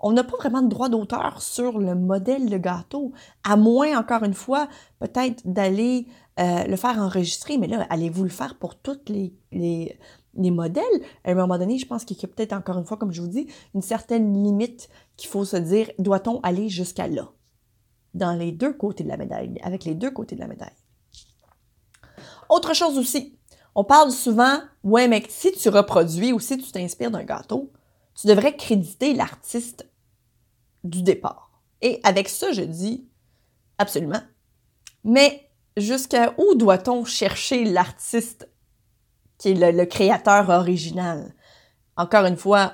on 0.00 0.12
n'a 0.12 0.24
pas 0.24 0.36
vraiment 0.36 0.62
de 0.62 0.68
droit 0.68 0.88
d'auteur 0.88 1.42
sur 1.42 1.78
le 1.78 1.94
modèle 1.94 2.48
de 2.48 2.56
gâteau, 2.56 3.12
à 3.42 3.56
moins, 3.56 3.98
encore 3.98 4.22
une 4.22 4.34
fois, 4.34 4.68
peut-être 5.00 5.42
d'aller 5.44 6.06
euh, 6.38 6.64
le 6.64 6.76
faire 6.76 6.98
enregistrer, 6.98 7.58
mais 7.58 7.66
là, 7.66 7.86
allez-vous 7.90 8.22
le 8.22 8.28
faire 8.28 8.56
pour 8.58 8.76
tous 8.76 9.00
les, 9.08 9.34
les, 9.50 10.50
modèles? 10.50 10.84
À 11.24 11.32
un 11.32 11.34
moment 11.34 11.58
donné, 11.58 11.78
je 11.78 11.86
pense 11.86 12.04
qu'il 12.04 12.16
y 12.16 12.24
a 12.24 12.28
peut-être, 12.28 12.52
encore 12.52 12.78
une 12.78 12.84
fois, 12.84 12.96
comme 12.96 13.12
je 13.12 13.20
vous 13.20 13.28
dis, 13.28 13.48
une 13.74 13.82
certaine 13.82 14.32
limite 14.44 14.88
qu'il 15.16 15.28
faut 15.28 15.44
se 15.44 15.56
dire, 15.56 15.90
doit-on 15.98 16.38
aller 16.40 16.68
jusqu'à 16.68 17.08
là? 17.08 17.32
Dans 18.14 18.32
les 18.32 18.52
deux 18.52 18.72
côtés 18.72 19.02
de 19.02 19.08
la 19.08 19.16
médaille, 19.16 19.58
avec 19.62 19.84
les 19.84 19.94
deux 19.94 20.12
côtés 20.12 20.36
de 20.36 20.40
la 20.40 20.46
médaille. 20.46 20.70
Autre 22.48 22.72
chose 22.72 22.98
aussi, 22.98 23.36
on 23.74 23.84
parle 23.84 24.12
souvent, 24.12 24.60
ouais, 24.84 25.08
mais 25.08 25.24
si 25.28 25.52
tu 25.52 25.68
reproduis 25.68 26.32
ou 26.32 26.38
si 26.38 26.56
tu 26.56 26.70
t'inspires 26.70 27.10
d'un 27.10 27.24
gâteau, 27.24 27.72
tu 28.14 28.26
devrais 28.26 28.56
créditer 28.56 29.14
l'artiste 29.14 29.87
du 30.84 31.02
départ. 31.02 31.62
Et 31.82 32.00
avec 32.02 32.28
ça, 32.28 32.52
je 32.52 32.62
dis 32.62 33.06
absolument. 33.78 34.20
Mais 35.04 35.48
jusqu'à 35.76 36.34
où 36.38 36.54
doit-on 36.54 37.04
chercher 37.04 37.64
l'artiste 37.64 38.48
qui 39.38 39.50
est 39.50 39.72
le, 39.72 39.84
créateur 39.86 40.48
original? 40.48 41.34
Encore 41.96 42.26
une 42.26 42.36
fois, 42.36 42.72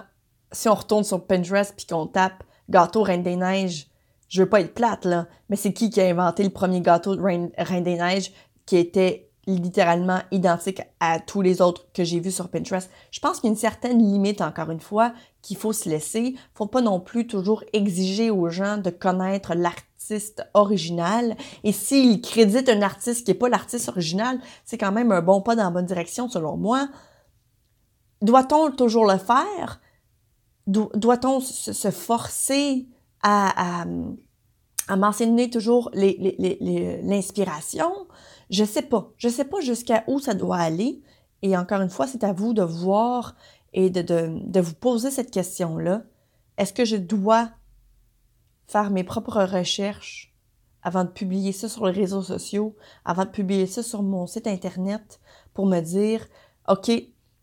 si 0.53 0.69
on 0.69 0.75
retourne 0.75 1.05
sur 1.05 1.27
Pinterest 1.27 1.75
puis 1.77 1.87
qu'on 1.87 2.07
tape 2.07 2.45
gâteau 2.71 3.03
Reine 3.03 3.23
des 3.23 3.37
Neiges, 3.37 3.89
je 4.29 4.43
veux 4.43 4.49
pas 4.49 4.61
être 4.61 4.75
plate 4.75 5.05
là, 5.05 5.27
mais 5.49 5.57
c'est 5.57 5.73
qui 5.73 5.91
qui 5.91 6.01
a 6.01 6.07
inventé 6.07 6.43
le 6.43 6.51
premier 6.51 6.81
gâteau 6.81 7.17
Reine 7.21 7.51
des 7.85 7.97
Neiges 7.97 8.33
qui 8.67 8.77
était 8.77 9.31
littéralement 9.47 10.21
identique 10.31 10.81
à 11.01 11.21
tous 11.21 11.43
les 11.43 11.61
autres 11.61 11.87
que 11.93 12.05
j'ai 12.05 12.21
vus 12.21 12.33
sur 12.33 12.49
Pinterest. 12.49 12.91
Je 13.11 13.21
pense 13.21 13.41
qu'il 13.41 13.49
y 13.49 13.51
a 13.51 13.55
une 13.55 13.59
certaine 13.59 13.99
limite, 13.99 14.41
encore 14.41 14.71
une 14.71 14.81
fois, 14.81 15.13
qu'il 15.43 15.57
faut 15.57 15.73
se 15.73 15.89
laisser. 15.89 16.35
Faut 16.55 16.67
pas 16.67 16.81
non 16.81 17.01
plus 17.01 17.27
toujours 17.27 17.65
exiger 17.73 18.31
aux 18.31 18.49
gens 18.49 18.79
de 18.79 18.91
connaître 18.91 19.55
l'artiste 19.55 20.45
original. 20.55 21.37
Et 21.63 21.73
s'ils 21.73 22.21
créditent 22.21 22.69
un 22.69 22.83
artiste 22.83 23.25
qui 23.25 23.33
n'est 23.33 23.39
pas 23.39 23.49
l'artiste 23.49 23.89
original, 23.89 24.39
c'est 24.65 24.79
quand 24.79 24.93
même 24.93 25.13
un 25.13 25.23
bon 25.23 25.41
pas 25.41 25.57
dans 25.57 25.65
la 25.65 25.71
bonne 25.71 25.87
direction, 25.87 26.29
selon 26.29 26.57
moi. 26.57 26.89
Doit-on 28.23 28.71
toujours 28.71 29.07
le 29.07 29.19
faire? 29.19 29.81
Doit-on 30.67 31.41
se 31.41 31.91
forcer 31.91 32.87
à, 33.23 33.83
à, 33.83 33.87
à 34.89 34.97
mentionner 34.97 35.51
toujours 35.51 35.91
l'inspiration? 35.95 37.93
Je 38.51 38.65
sais 38.65 38.83
pas. 38.83 39.11
Je 39.17 39.29
sais 39.29 39.45
pas 39.45 39.61
jusqu'à 39.61 40.05
où 40.07 40.19
ça 40.19 40.35
doit 40.35 40.59
aller. 40.59 41.03
Et 41.43 41.57
encore 41.57 41.81
une 41.81 41.91
fois, 41.91 42.07
c'est 42.07 42.25
à 42.25 42.33
vous 42.33 42.55
de 42.55 42.63
voir 42.63 43.37
et 43.73 43.91
de, 43.91 44.03
de, 44.03 44.61
vous 44.61 44.75
poser 44.75 45.11
cette 45.11 45.31
question-là. 45.31 46.03
Est-ce 46.57 46.73
que 46.73 46.85
je 46.85 46.97
dois 46.97 47.51
faire 48.67 48.91
mes 48.91 49.05
propres 49.05 49.43
recherches 49.43 50.33
avant 50.83 51.05
de 51.05 51.11
publier 51.11 51.53
ça 51.53 51.69
sur 51.69 51.87
les 51.87 51.93
réseaux 51.93 52.23
sociaux, 52.23 52.77
avant 53.05 53.25
de 53.25 53.31
publier 53.31 53.67
ça 53.67 53.83
sur 53.83 54.03
mon 54.03 54.27
site 54.27 54.47
Internet 54.47 55.21
pour 55.55 55.67
me 55.67 55.81
dire, 55.81 56.27
OK, 56.69 56.91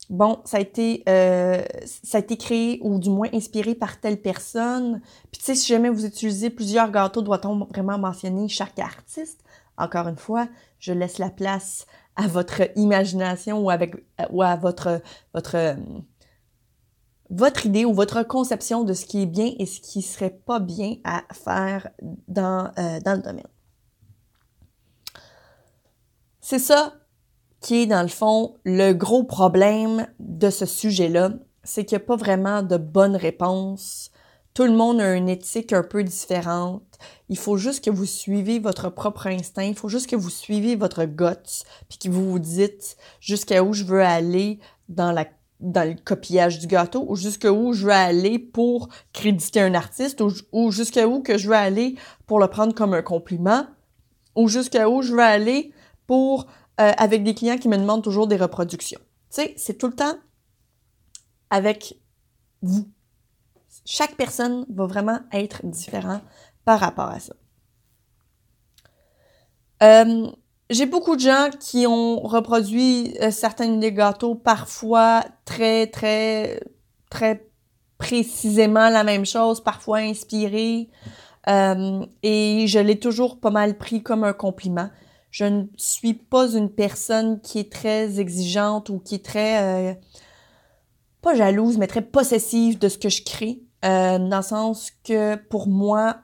bon, 0.09 0.39
ça 0.45 0.57
a 0.57 0.59
été, 0.59 1.03
euh, 1.09 1.63
ça 1.85 2.17
a 2.17 2.21
été 2.21 2.37
créé 2.37 2.79
ou 2.81 2.99
du 2.99 3.09
moins 3.09 3.29
inspiré 3.33 3.75
par 3.75 3.99
telle 3.99 4.21
personne. 4.21 5.01
Puis 5.31 5.39
tu 5.39 5.45
sais, 5.45 5.55
si 5.55 5.67
jamais 5.67 5.89
vous 5.89 6.05
utilisez 6.05 6.49
plusieurs 6.49 6.91
gâteaux, 6.91 7.21
doit-on 7.21 7.65
vraiment 7.65 7.97
mentionner 7.97 8.47
chaque 8.47 8.79
artiste? 8.79 9.43
Encore 9.77 10.07
une 10.07 10.17
fois, 10.17 10.47
je 10.81 10.91
laisse 10.91 11.19
la 11.19 11.29
place 11.29 11.85
à 12.17 12.27
votre 12.27 12.63
imagination 12.75 13.59
ou, 13.59 13.69
avec, 13.69 13.95
ou 14.31 14.41
à 14.41 14.57
votre, 14.57 15.01
votre, 15.33 15.77
votre 17.29 17.65
idée 17.65 17.85
ou 17.85 17.93
votre 17.93 18.23
conception 18.23 18.83
de 18.83 18.93
ce 18.93 19.05
qui 19.05 19.21
est 19.21 19.27
bien 19.27 19.53
et 19.57 19.65
ce 19.65 19.79
qui 19.79 20.01
serait 20.01 20.41
pas 20.45 20.59
bien 20.59 20.95
à 21.05 21.23
faire 21.31 21.89
dans, 22.27 22.71
euh, 22.77 22.99
dans 22.99 23.15
le 23.15 23.21
domaine. 23.21 23.47
C'est 26.41 26.59
ça 26.59 26.95
qui 27.61 27.83
est, 27.83 27.85
dans 27.85 28.01
le 28.01 28.07
fond, 28.07 28.57
le 28.65 28.93
gros 28.93 29.23
problème 29.23 30.07
de 30.19 30.49
ce 30.49 30.65
sujet-là, 30.65 31.33
c'est 31.63 31.85
qu'il 31.85 31.97
n'y 31.97 32.03
a 32.03 32.07
pas 32.07 32.15
vraiment 32.15 32.63
de 32.63 32.75
bonne 32.75 33.15
réponse 33.15 34.11
tout 34.53 34.63
le 34.63 34.73
monde 34.73 34.99
a 34.99 35.13
une 35.15 35.29
éthique 35.29 35.73
un 35.73 35.83
peu 35.83 36.03
différente. 36.03 36.83
Il 37.29 37.37
faut 37.37 37.57
juste 37.57 37.83
que 37.83 37.89
vous 37.89 38.05
suivez 38.05 38.59
votre 38.59 38.89
propre 38.89 39.27
instinct. 39.27 39.63
Il 39.63 39.75
faut 39.75 39.89
juste 39.89 40.09
que 40.09 40.15
vous 40.15 40.29
suivez 40.29 40.75
votre 40.75 41.05
guts, 41.05 41.63
puis 41.87 41.97
que 41.97 42.09
vous 42.09 42.29
vous 42.29 42.39
dites 42.39 42.97
jusqu'à 43.19 43.63
où 43.63 43.73
je 43.73 43.83
veux 43.83 44.03
aller 44.03 44.59
dans 44.89 45.11
la 45.11 45.25
dans 45.61 45.87
le 45.87 45.95
copiage 45.95 46.57
du 46.57 46.65
gâteau 46.65 47.05
ou 47.07 47.15
jusqu'à 47.15 47.53
où 47.53 47.71
je 47.73 47.85
veux 47.85 47.91
aller 47.91 48.39
pour 48.39 48.89
créditer 49.13 49.61
un 49.61 49.75
artiste 49.75 50.19
ou, 50.19 50.31
ou 50.51 50.71
jusqu'à 50.71 51.07
où 51.07 51.21
que 51.21 51.37
je 51.37 51.47
veux 51.47 51.55
aller 51.55 51.95
pour 52.25 52.39
le 52.39 52.47
prendre 52.47 52.73
comme 52.73 52.95
un 52.95 53.03
compliment 53.03 53.67
ou 54.35 54.47
jusqu'à 54.47 54.89
où 54.89 55.03
je 55.03 55.13
veux 55.13 55.21
aller 55.21 55.71
pour 56.07 56.47
euh, 56.79 56.91
avec 56.97 57.23
des 57.23 57.35
clients 57.35 57.57
qui 57.57 57.69
me 57.69 57.77
demandent 57.77 58.03
toujours 58.03 58.25
des 58.25 58.37
reproductions. 58.37 58.99
Tu 59.29 59.41
sais, 59.41 59.53
c'est 59.55 59.77
tout 59.77 59.87
le 59.87 59.93
temps 59.93 60.15
avec 61.51 61.99
vous. 62.61 62.87
Chaque 63.85 64.15
personne 64.15 64.65
va 64.69 64.85
vraiment 64.85 65.19
être 65.31 65.65
différent 65.65 66.21
par 66.65 66.79
rapport 66.79 67.09
à 67.09 67.19
ça. 67.19 67.33
Euh, 69.81 70.27
j'ai 70.69 70.85
beaucoup 70.85 71.15
de 71.15 71.21
gens 71.21 71.49
qui 71.59 71.85
ont 71.87 72.19
reproduit 72.21 73.15
euh, 73.21 73.31
certains 73.31 73.77
des 73.77 73.91
gâteaux, 73.91 74.35
parfois 74.35 75.25
très, 75.43 75.87
très, 75.87 76.61
très 77.09 77.47
précisément 77.97 78.89
la 78.89 79.03
même 79.03 79.25
chose, 79.25 79.61
parfois 79.61 79.97
inspiré. 79.97 80.89
Euh, 81.49 82.05
et 82.21 82.67
je 82.67 82.79
l'ai 82.79 82.99
toujours 82.99 83.39
pas 83.39 83.49
mal 83.49 83.77
pris 83.77 84.03
comme 84.03 84.23
un 84.23 84.33
compliment. 84.33 84.89
Je 85.31 85.45
ne 85.45 85.63
suis 85.77 86.13
pas 86.13 86.51
une 86.51 86.69
personne 86.69 87.41
qui 87.41 87.59
est 87.59 87.71
très 87.71 88.19
exigeante 88.19 88.89
ou 88.89 88.99
qui 88.99 89.15
est 89.15 89.25
très, 89.25 89.99
pas 91.21 91.35
jalouse, 91.35 91.77
mais 91.77 91.87
très 91.87 92.01
possessive 92.01 92.77
de 92.77 92.89
ce 92.89 92.97
que 92.97 93.09
je 93.09 93.23
crée. 93.23 93.61
Euh, 93.83 94.19
dans 94.19 94.37
le 94.37 94.43
sens 94.43 94.91
que 95.03 95.35
pour 95.35 95.67
moi, 95.67 96.17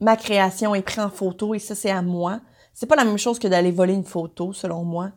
ma 0.00 0.16
création 0.16 0.74
est 0.74 0.82
prise 0.82 0.98
en 0.98 1.10
photo 1.10 1.54
et 1.54 1.58
ça, 1.58 1.74
c'est 1.74 1.90
à 1.90 2.02
moi. 2.02 2.40
C'est 2.74 2.86
pas 2.86 2.96
la 2.96 3.04
même 3.04 3.18
chose 3.18 3.38
que 3.38 3.48
d'aller 3.48 3.70
voler 3.70 3.94
une 3.94 4.04
photo, 4.04 4.52
selon 4.52 4.84
moi. 4.84 5.10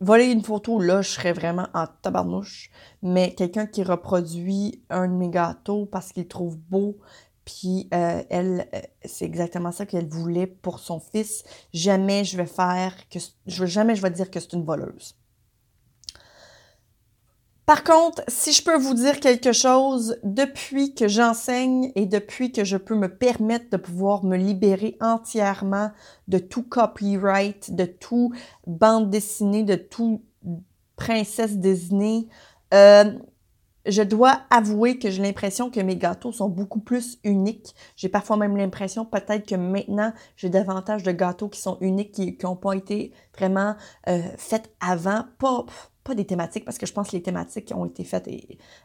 Voler 0.00 0.26
une 0.26 0.42
photo, 0.42 0.80
là, 0.80 1.02
je 1.02 1.10
serais 1.10 1.32
vraiment 1.32 1.68
en 1.74 1.86
tabarnouche. 2.02 2.70
Mais 3.02 3.34
quelqu'un 3.34 3.66
qui 3.66 3.82
reproduit 3.82 4.82
un 4.90 5.08
de 5.08 5.12
mes 5.12 5.28
gâteaux 5.28 5.86
parce 5.86 6.12
qu'il 6.12 6.26
trouve 6.26 6.56
beau, 6.56 6.98
puis 7.44 7.88
euh, 7.92 8.22
elle, 8.30 8.68
euh, 8.74 8.80
c'est 9.04 9.24
exactement 9.24 9.72
ça 9.72 9.86
qu'elle 9.86 10.08
voulait 10.08 10.46
pour 10.46 10.78
son 10.78 11.00
fils. 11.00 11.44
Jamais 11.72 12.24
je 12.24 12.36
vais 12.36 12.46
faire 12.46 12.94
que 13.08 13.18
je 13.46 13.66
jamais 13.66 13.94
je 13.94 14.02
vais 14.02 14.10
dire 14.10 14.30
que 14.30 14.40
c'est 14.40 14.54
une 14.54 14.64
voleuse. 14.64 15.14
Par 17.66 17.82
contre, 17.82 18.22
si 18.28 18.52
je 18.52 18.62
peux 18.62 18.76
vous 18.76 18.92
dire 18.92 19.20
quelque 19.20 19.52
chose, 19.52 20.18
depuis 20.22 20.94
que 20.94 21.08
j'enseigne 21.08 21.92
et 21.94 22.04
depuis 22.04 22.52
que 22.52 22.62
je 22.62 22.76
peux 22.76 22.94
me 22.94 23.08
permettre 23.08 23.70
de 23.70 23.78
pouvoir 23.78 24.22
me 24.24 24.36
libérer 24.36 24.98
entièrement 25.00 25.90
de 26.28 26.38
tout 26.38 26.62
copyright, 26.62 27.74
de 27.74 27.86
tout 27.86 28.32
bande 28.66 29.08
dessinée, 29.08 29.62
de 29.62 29.76
tout 29.76 30.22
princesse 30.96 31.56
Disney, 31.56 32.26
euh, 32.74 33.12
je 33.86 34.02
dois 34.02 34.42
avouer 34.50 34.98
que 34.98 35.10
j'ai 35.10 35.22
l'impression 35.22 35.70
que 35.70 35.80
mes 35.80 35.96
gâteaux 35.96 36.32
sont 36.32 36.48
beaucoup 36.48 36.80
plus 36.80 37.18
uniques. 37.24 37.74
J'ai 37.96 38.08
parfois 38.08 38.36
même 38.36 38.56
l'impression 38.56 39.04
peut-être 39.04 39.46
que 39.46 39.54
maintenant, 39.54 40.12
j'ai 40.36 40.48
davantage 40.48 41.02
de 41.02 41.12
gâteaux 41.12 41.48
qui 41.48 41.60
sont 41.60 41.78
uniques, 41.80 42.12
qui 42.12 42.36
n'ont 42.44 42.56
pas 42.56 42.72
été 42.72 43.12
vraiment 43.36 43.74
euh, 44.08 44.22
faits 44.36 44.70
avant. 44.80 45.24
Pas, 45.38 45.66
pas 46.04 46.14
des 46.14 46.26
thématiques, 46.26 46.64
parce 46.64 46.78
que 46.78 46.86
je 46.86 46.92
pense 46.92 47.08
que 47.08 47.16
les 47.16 47.22
thématiques 47.22 47.72
ont 47.74 47.86
été 47.86 48.04
faites 48.04 48.28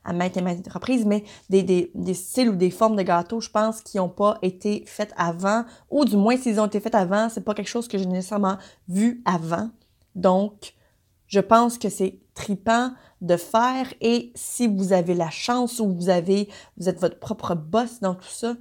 à 0.05 0.13
maintes 0.13 0.38
et 0.38 0.41
maintes 0.41 0.67
reprises, 0.71 1.05
mais 1.05 1.23
des, 1.49 1.91
des, 1.93 2.13
styles 2.13 2.49
ou 2.49 2.55
des 2.55 2.71
formes 2.71 2.95
de 2.95 3.03
gâteaux, 3.03 3.41
je 3.41 3.49
pense, 3.49 3.82
qui 3.82 3.97
n'ont 3.97 4.10
pas 4.10 4.39
été 4.41 4.84
faites 4.88 5.13
avant, 5.17 5.65
ou 5.91 6.05
du 6.05 6.15
moins 6.15 6.38
s'ils 6.38 6.60
ont 6.60 6.65
été 6.65 6.79
faits 6.79 6.95
avant, 6.95 7.29
c'est 7.29 7.43
pas 7.43 7.53
quelque 7.53 7.67
chose 7.67 7.88
que 7.88 7.97
j'ai 7.97 8.05
nécessairement 8.05 8.58
vu 8.88 9.21
avant. 9.25 9.69
Donc, 10.15 10.73
je 11.27 11.39
pense 11.39 11.77
que 11.77 11.89
c'est 11.89 12.19
tripant 12.34 12.91
de 13.21 13.36
faire 13.36 13.93
et 14.01 14.32
si 14.34 14.67
vous 14.67 14.93
avez 14.93 15.13
la 15.13 15.29
chance 15.29 15.79
ou 15.79 15.93
vous 15.93 16.10
avez, 16.10 16.49
vous 16.77 16.88
êtes 16.88 16.99
votre 16.99 17.19
propre 17.19 17.53
boss 17.53 17.99
dans 17.99 18.15
tout 18.15 18.29
ça 18.29 18.55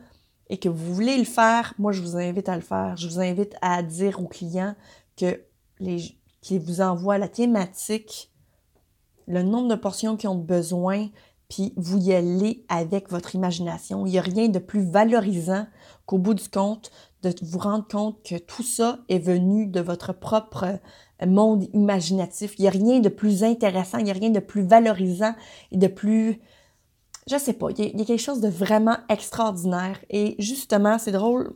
et 0.50 0.58
que 0.58 0.68
vous 0.68 0.94
voulez 0.94 1.16
le 1.16 1.24
faire, 1.24 1.74
moi 1.78 1.92
je 1.92 2.02
vous 2.02 2.16
invite 2.16 2.48
à 2.48 2.56
le 2.56 2.62
faire. 2.62 2.96
Je 2.96 3.08
vous 3.08 3.20
invite 3.20 3.54
à 3.62 3.82
dire 3.82 4.20
aux 4.20 4.26
clients 4.26 4.74
que 5.16 5.40
les, 5.78 6.18
qu'ils 6.40 6.60
vous 6.60 6.80
envoient 6.80 7.18
la 7.18 7.28
thématique, 7.28 8.32
le 9.28 9.42
nombre 9.42 9.68
de 9.68 9.74
portions 9.74 10.16
qu'ils 10.16 10.30
ont 10.30 10.34
besoin, 10.34 11.08
puis 11.48 11.72
vous 11.76 11.98
y 11.98 12.14
allez 12.14 12.64
avec 12.68 13.10
votre 13.10 13.34
imagination. 13.34 14.06
Il 14.06 14.10
n'y 14.10 14.18
a 14.18 14.22
rien 14.22 14.48
de 14.48 14.58
plus 14.58 14.82
valorisant 14.82 15.66
qu'au 16.06 16.18
bout 16.18 16.34
du 16.34 16.48
compte, 16.48 16.90
de 17.22 17.34
vous 17.42 17.58
rendre 17.58 17.86
compte 17.88 18.22
que 18.22 18.36
tout 18.36 18.62
ça 18.62 18.98
est 19.08 19.18
venu 19.18 19.66
de 19.66 19.80
votre 19.80 20.12
propre 20.12 20.78
monde 21.26 21.68
imaginatif. 21.74 22.54
Il 22.58 22.62
n'y 22.62 22.68
a 22.68 22.70
rien 22.70 23.00
de 23.00 23.08
plus 23.08 23.44
intéressant, 23.44 23.98
il 23.98 24.04
n'y 24.04 24.10
a 24.10 24.14
rien 24.14 24.30
de 24.30 24.40
plus 24.40 24.62
valorisant 24.62 25.34
et 25.72 25.76
de 25.76 25.86
plus... 25.88 26.40
Je 27.30 27.36
sais 27.36 27.52
pas, 27.52 27.68
il 27.70 27.98
y, 27.98 28.02
a, 28.02 28.04
quelque 28.06 28.22
chose 28.22 28.40
de 28.40 28.48
vraiment 28.48 28.96
extraordinaire. 29.10 29.98
Et 30.08 30.36
justement, 30.38 30.98
c'est 30.98 31.12
drôle 31.12 31.54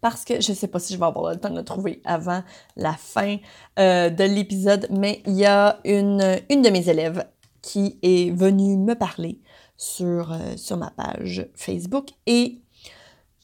parce 0.00 0.24
que 0.24 0.40
je 0.40 0.52
sais 0.52 0.68
pas 0.68 0.78
si 0.78 0.94
je 0.94 0.98
vais 0.98 1.06
avoir 1.06 1.32
le 1.32 1.38
temps 1.38 1.50
de 1.50 1.56
le 1.56 1.64
trouver 1.64 2.00
avant 2.04 2.42
la 2.76 2.92
fin 2.92 3.36
euh, 3.78 4.10
de 4.10 4.24
l'épisode, 4.24 4.86
mais 4.90 5.22
il 5.26 5.34
y 5.34 5.46
a 5.46 5.80
une, 5.84 6.40
une 6.50 6.62
de 6.62 6.70
mes 6.70 6.88
élèves 6.88 7.26
qui 7.62 7.98
est 8.02 8.30
venue 8.30 8.76
me 8.76 8.94
parler 8.94 9.40
sur, 9.76 10.32
euh, 10.32 10.56
sur 10.56 10.76
ma 10.76 10.90
page 10.90 11.48
Facebook 11.54 12.10
et 12.26 12.60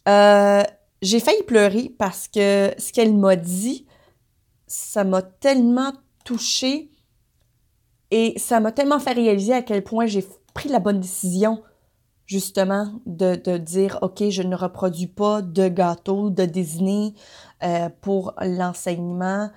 euh, 0.09 0.63
j'ai 1.03 1.21
failli 1.21 1.43
pleurer 1.45 1.95
parce 1.99 2.29
que 2.29 2.73
ce 2.79 2.93
qu'elle 2.93 3.15
m'a 3.15 3.37
dit, 3.37 3.87
ça 4.67 5.05
m'a 5.05 5.23
tellement 5.23 5.93
touchée 6.25 6.91
et 8.11 8.35
ça 8.39 8.61
m'a 8.61 8.73
tellement 8.73 8.99
fait 8.99 9.13
réaliser 9.13 9.53
à 9.53 9.63
quel 9.63 9.83
point 9.83 10.07
j'ai 10.07 10.25
pris 10.55 10.69
la 10.69 10.79
bonne 10.79 11.01
décision, 11.01 11.63
justement, 12.27 13.01
de, 13.07 13.59
dire, 13.59 13.99
OK, 14.03 14.29
je 14.31 14.43
ne 14.43 14.57
reproduis 14.57 15.07
pas 15.07 15.43
de 15.43 15.69
gâteau, 15.69 16.31
de 16.31 16.45
Disney 16.45 17.13
euh, 17.63 17.89
pour 18.01 18.35
l'enseignement, 18.41 19.51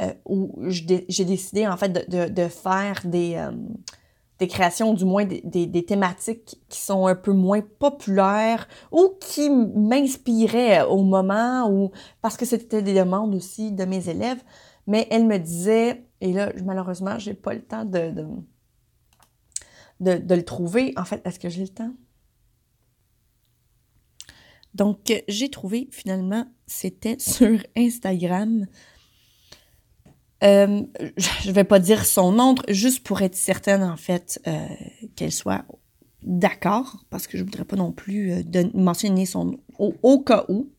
euh, 0.00 0.12
où 0.26 0.54
j'ai 0.68 1.24
décidé, 1.24 1.66
en 1.66 1.76
fait, 1.76 2.08
de, 2.08 2.48
faire 2.48 3.00
des, 3.04 3.34
euh, 3.36 3.52
des 4.38 4.48
créations, 4.48 4.94
du 4.94 5.04
moins 5.04 5.24
des, 5.24 5.84
thématiques 5.84 6.60
qui 6.68 6.80
sont 6.80 7.06
un 7.06 7.14
peu 7.14 7.32
moins 7.32 7.60
populaires 7.60 8.68
ou 8.92 9.12
qui 9.20 9.50
m'inspiraient 9.50 10.82
au 10.82 11.02
moment 11.02 11.68
ou 11.70 11.90
parce 12.22 12.36
que 12.36 12.44
c'était 12.44 12.82
des 12.82 12.94
demandes 12.94 13.34
aussi 13.34 13.72
de 13.72 13.84
mes 13.84 14.08
élèves. 14.08 14.42
Mais 14.86 15.06
elle 15.10 15.26
me 15.26 15.38
disait, 15.38 16.04
et 16.20 16.32
là, 16.32 16.52
malheureusement, 16.64 17.18
j'ai 17.18 17.34
pas 17.34 17.52
le 17.52 17.62
temps 17.62 17.84
de, 17.84 18.14
de 20.00 20.34
le 20.34 20.44
trouver. 20.44 20.94
En 20.96 21.04
fait, 21.04 21.20
est-ce 21.26 21.38
que 21.38 21.48
j'ai 21.48 21.62
le 21.62 21.68
temps? 21.68 21.92
Donc, 24.74 24.98
j'ai 25.28 25.48
trouvé 25.48 25.88
finalement, 25.90 26.46
c'était 26.66 27.16
sur 27.18 27.58
Instagram. 27.76 28.66
Euh, 30.44 30.82
je 31.18 31.50
vais 31.50 31.64
pas 31.64 31.80
dire 31.80 32.06
son 32.06 32.32
nom, 32.32 32.54
juste 32.68 33.02
pour 33.02 33.22
être 33.22 33.34
certaine, 33.34 33.82
en 33.82 33.96
fait, 33.96 34.40
euh, 34.46 34.66
qu'elle 35.16 35.32
soit 35.32 35.64
d'accord, 36.22 37.04
parce 37.10 37.26
que 37.26 37.36
je 37.36 37.42
voudrais 37.42 37.64
pas 37.64 37.76
non 37.76 37.92
plus 37.92 38.32
euh, 38.32 38.42
mentionner 38.74 39.26
son 39.26 39.44
nom 39.46 39.60
au, 39.78 40.20
cas 40.20 40.44
où. 40.48 40.70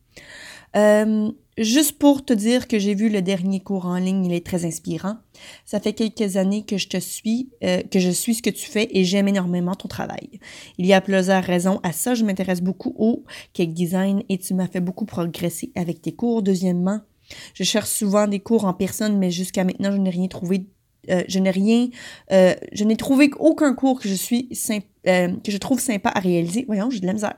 Juste 1.58 1.98
pour 1.98 2.24
te 2.24 2.32
dire 2.32 2.68
que 2.68 2.78
j'ai 2.78 2.94
vu 2.94 3.08
le 3.08 3.22
dernier 3.22 3.60
cours 3.60 3.86
en 3.86 3.96
ligne, 3.96 4.24
il 4.24 4.32
est 4.32 4.46
très 4.46 4.64
inspirant. 4.64 5.16
Ça 5.64 5.80
fait 5.80 5.92
quelques 5.92 6.36
années 6.36 6.64
que 6.64 6.78
je 6.78 6.88
te 6.88 6.96
suis, 6.98 7.50
euh, 7.64 7.82
que 7.82 7.98
je 7.98 8.10
suis 8.10 8.34
ce 8.34 8.42
que 8.42 8.50
tu 8.50 8.70
fais 8.70 8.88
et 8.92 9.04
j'aime 9.04 9.28
énormément 9.28 9.74
ton 9.74 9.88
travail. 9.88 10.40
Il 10.78 10.86
y 10.86 10.92
a 10.92 11.00
plusieurs 11.00 11.42
raisons 11.42 11.80
à 11.82 11.92
ça. 11.92 12.14
Je 12.14 12.24
m'intéresse 12.24 12.62
beaucoup 12.62 12.94
au 12.98 13.24
cake 13.52 13.74
design 13.74 14.22
et 14.28 14.38
tu 14.38 14.54
m'as 14.54 14.68
fait 14.68 14.80
beaucoup 14.80 15.06
progresser 15.06 15.72
avec 15.74 16.00
tes 16.00 16.12
cours. 16.12 16.42
Deuxièmement, 16.42 17.00
je 17.54 17.64
cherche 17.64 17.90
souvent 17.90 18.28
des 18.28 18.40
cours 18.40 18.64
en 18.64 18.72
personne, 18.72 19.18
mais 19.18 19.30
jusqu'à 19.30 19.64
maintenant, 19.64 19.92
je 19.92 19.98
n'ai 19.98 20.10
rien 20.10 20.28
trouvé. 20.28 20.66
Euh, 21.08 21.24
je 21.28 21.38
n'ai 21.40 21.50
rien, 21.50 21.88
euh, 22.30 22.54
je 22.72 22.84
n'ai 22.84 22.96
trouvé 22.96 23.30
aucun 23.38 23.74
cours 23.74 24.00
que 24.00 24.08
je 24.08 24.14
suis 24.14 24.48
que 24.48 25.50
je 25.50 25.56
trouve 25.56 25.80
sympa 25.80 26.10
à 26.10 26.20
réaliser. 26.20 26.64
Voyons, 26.66 26.90
j'ai 26.90 27.00
de 27.00 27.06
la 27.06 27.14
misère. 27.14 27.36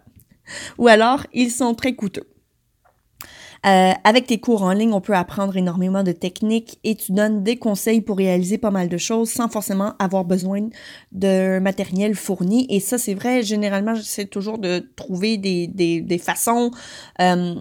Ou 0.78 0.88
alors, 0.88 1.26
ils 1.32 1.50
sont 1.50 1.74
très 1.74 1.94
coûteux. 1.94 2.31
Euh, 3.64 3.92
avec 4.02 4.26
tes 4.26 4.40
cours 4.40 4.62
en 4.62 4.72
ligne, 4.72 4.92
on 4.92 5.00
peut 5.00 5.14
apprendre 5.14 5.56
énormément 5.56 6.02
de 6.02 6.10
techniques 6.12 6.80
et 6.82 6.96
tu 6.96 7.12
donnes 7.12 7.44
des 7.44 7.56
conseils 7.56 8.00
pour 8.00 8.16
réaliser 8.16 8.58
pas 8.58 8.72
mal 8.72 8.88
de 8.88 8.96
choses 8.98 9.30
sans 9.30 9.48
forcément 9.48 9.94
avoir 10.00 10.24
besoin 10.24 10.68
de 11.12 11.60
matériel 11.60 12.16
fourni. 12.16 12.66
Et 12.70 12.80
ça, 12.80 12.98
c'est 12.98 13.14
vrai, 13.14 13.42
généralement, 13.44 13.94
j'essaie 13.94 14.26
toujours 14.26 14.58
de 14.58 14.80
trouver 14.96 15.36
des, 15.36 15.68
des, 15.68 16.00
des 16.00 16.18
façons 16.18 16.72
euh, 17.20 17.54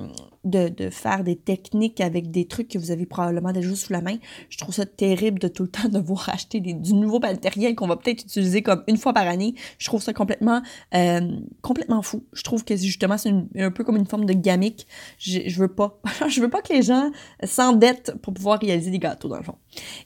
de, 0.43 0.69
de, 0.69 0.89
faire 0.89 1.23
des 1.23 1.36
techniques 1.36 2.01
avec 2.01 2.32
des 2.32 2.45
trucs 2.45 2.69
que 2.69 2.77
vous 2.77 2.91
avez 2.91 3.06
probablement 3.06 3.51
déjà 3.51 3.75
sous 3.75 3.93
la 3.93 4.01
main. 4.01 4.17
Je 4.49 4.58
trouve 4.58 4.73
ça 4.73 4.86
terrible 4.86 5.39
de 5.39 5.47
tout 5.47 5.63
le 5.63 5.69
temps 5.69 5.88
devoir 5.89 6.30
acheter 6.30 6.60
des, 6.60 6.73
du 6.73 6.93
nouveau 6.93 7.19
matériel 7.19 7.75
qu'on 7.75 7.88
va 7.88 7.95
peut-être 7.95 8.23
utiliser 8.23 8.62
comme 8.62 8.84
une 8.88 8.97
fois 8.97 9.13
par 9.13 9.27
année. 9.27 9.54
Je 9.77 9.88
trouve 9.88 10.01
ça 10.01 10.13
complètement 10.13 10.62
euh, 10.95 11.19
complètement 11.62 12.01
fou. 12.01 12.23
Je 12.34 12.43
trouve 12.43 12.63
que 12.63 12.75
justement 12.75 13.17
c'est 13.17 13.34
un 13.58 13.71
peu 13.71 13.84
comme 13.84 13.97
une 13.97 14.08
forme 14.08 14.25
de 14.25 14.34
gamique. 14.34 14.88
Je, 15.17 15.41
je 15.45 15.60
veux 15.60 15.67
pas 15.67 15.99
je 16.27 16.41
veux 16.41 16.49
pas 16.49 16.62
que 16.62 16.73
les 16.73 16.82
gens 16.82 17.12
s'endettent 17.43 18.13
pour 18.21 18.34
pouvoir 18.34 18.60
réaliser 18.60 18.91
des 18.91 18.99
gâteaux 18.99 19.27
dans 19.27 19.38
le 19.38 19.43
fond. 19.43 19.56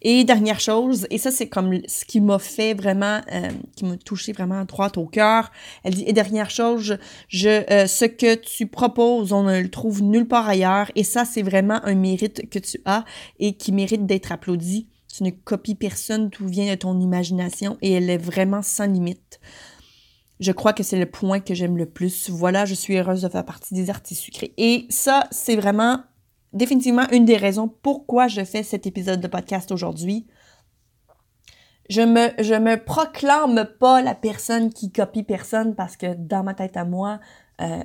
Et 0.01 0.23
dernière 0.23 0.59
chose, 0.59 1.07
et 1.09 1.17
ça 1.17 1.31
c'est 1.31 1.47
comme 1.47 1.79
ce 1.87 2.05
qui 2.05 2.21
m'a 2.21 2.39
fait 2.39 2.73
vraiment, 2.73 3.21
euh, 3.31 3.49
qui 3.75 3.85
m'a 3.85 3.97
touché 3.97 4.31
vraiment 4.31 4.63
droit 4.65 4.91
au 4.97 5.05
cœur. 5.05 5.51
Elle 5.83 5.95
dit 5.95 6.03
et 6.05 6.13
dernière 6.13 6.49
chose, 6.49 6.97
je, 7.27 7.71
euh, 7.71 7.87
ce 7.87 8.05
que 8.05 8.35
tu 8.35 8.67
proposes, 8.67 9.31
on 9.31 9.43
ne 9.43 9.59
le 9.59 9.69
trouve 9.69 10.03
nulle 10.03 10.24
nulle 10.25 10.27
part 10.27 10.49
ailleurs. 10.49 10.91
Et 10.95 11.03
ça, 11.03 11.25
c'est 11.25 11.41
vraiment 11.41 11.79
un 11.83 11.95
mérite 11.95 12.49
que 12.49 12.59
tu 12.59 12.79
as 12.85 13.05
et 13.39 13.55
qui 13.55 13.71
mérite 13.71 14.05
d'être 14.05 14.31
applaudi. 14.31 14.89
Tu 15.13 15.23
ne 15.23 15.29
copies 15.29 15.75
personne, 15.75 16.29
tout 16.29 16.47
vient 16.47 16.69
de 16.69 16.75
ton 16.75 16.99
imagination 16.99 17.77
et 17.81 17.93
elle 17.93 18.09
est 18.09 18.17
vraiment 18.17 18.61
sans 18.61 18.85
limite. 18.85 19.39
Je 20.41 20.51
crois 20.51 20.73
que 20.73 20.83
c'est 20.83 20.99
le 20.99 21.05
point 21.05 21.39
que 21.39 21.53
j'aime 21.53 21.77
le 21.77 21.85
plus. 21.85 22.29
Voilà, 22.29 22.65
je 22.65 22.73
suis 22.73 22.97
heureuse 22.97 23.21
de 23.21 23.29
faire 23.29 23.45
partie 23.45 23.73
des 23.73 23.89
artistes 23.89 24.21
sucrés. 24.21 24.53
Et 24.57 24.85
ça, 24.89 25.27
c'est 25.31 25.55
vraiment 25.55 26.01
définitivement 26.51 27.07
une 27.11 27.23
des 27.23 27.37
raisons 27.37 27.69
pourquoi 27.81 28.27
je 28.27 28.43
fais 28.43 28.63
cet 28.63 28.85
épisode 28.85 29.21
de 29.21 29.27
podcast 29.27 29.71
aujourd'hui. 29.71 30.27
Je 31.89 32.01
me, 32.01 32.31
je 32.43 32.55
me 32.55 32.83
proclame 32.83 33.65
pas 33.79 34.01
la 34.01 34.15
personne 34.15 34.73
qui 34.73 34.91
copie 34.91 35.23
personne 35.23 35.75
parce 35.75 35.95
que 35.95 36.15
dans 36.15 36.43
ma 36.43 36.55
tête 36.55 36.75
à 36.75 36.83
moi, 36.83 37.19
euh, 37.61 37.83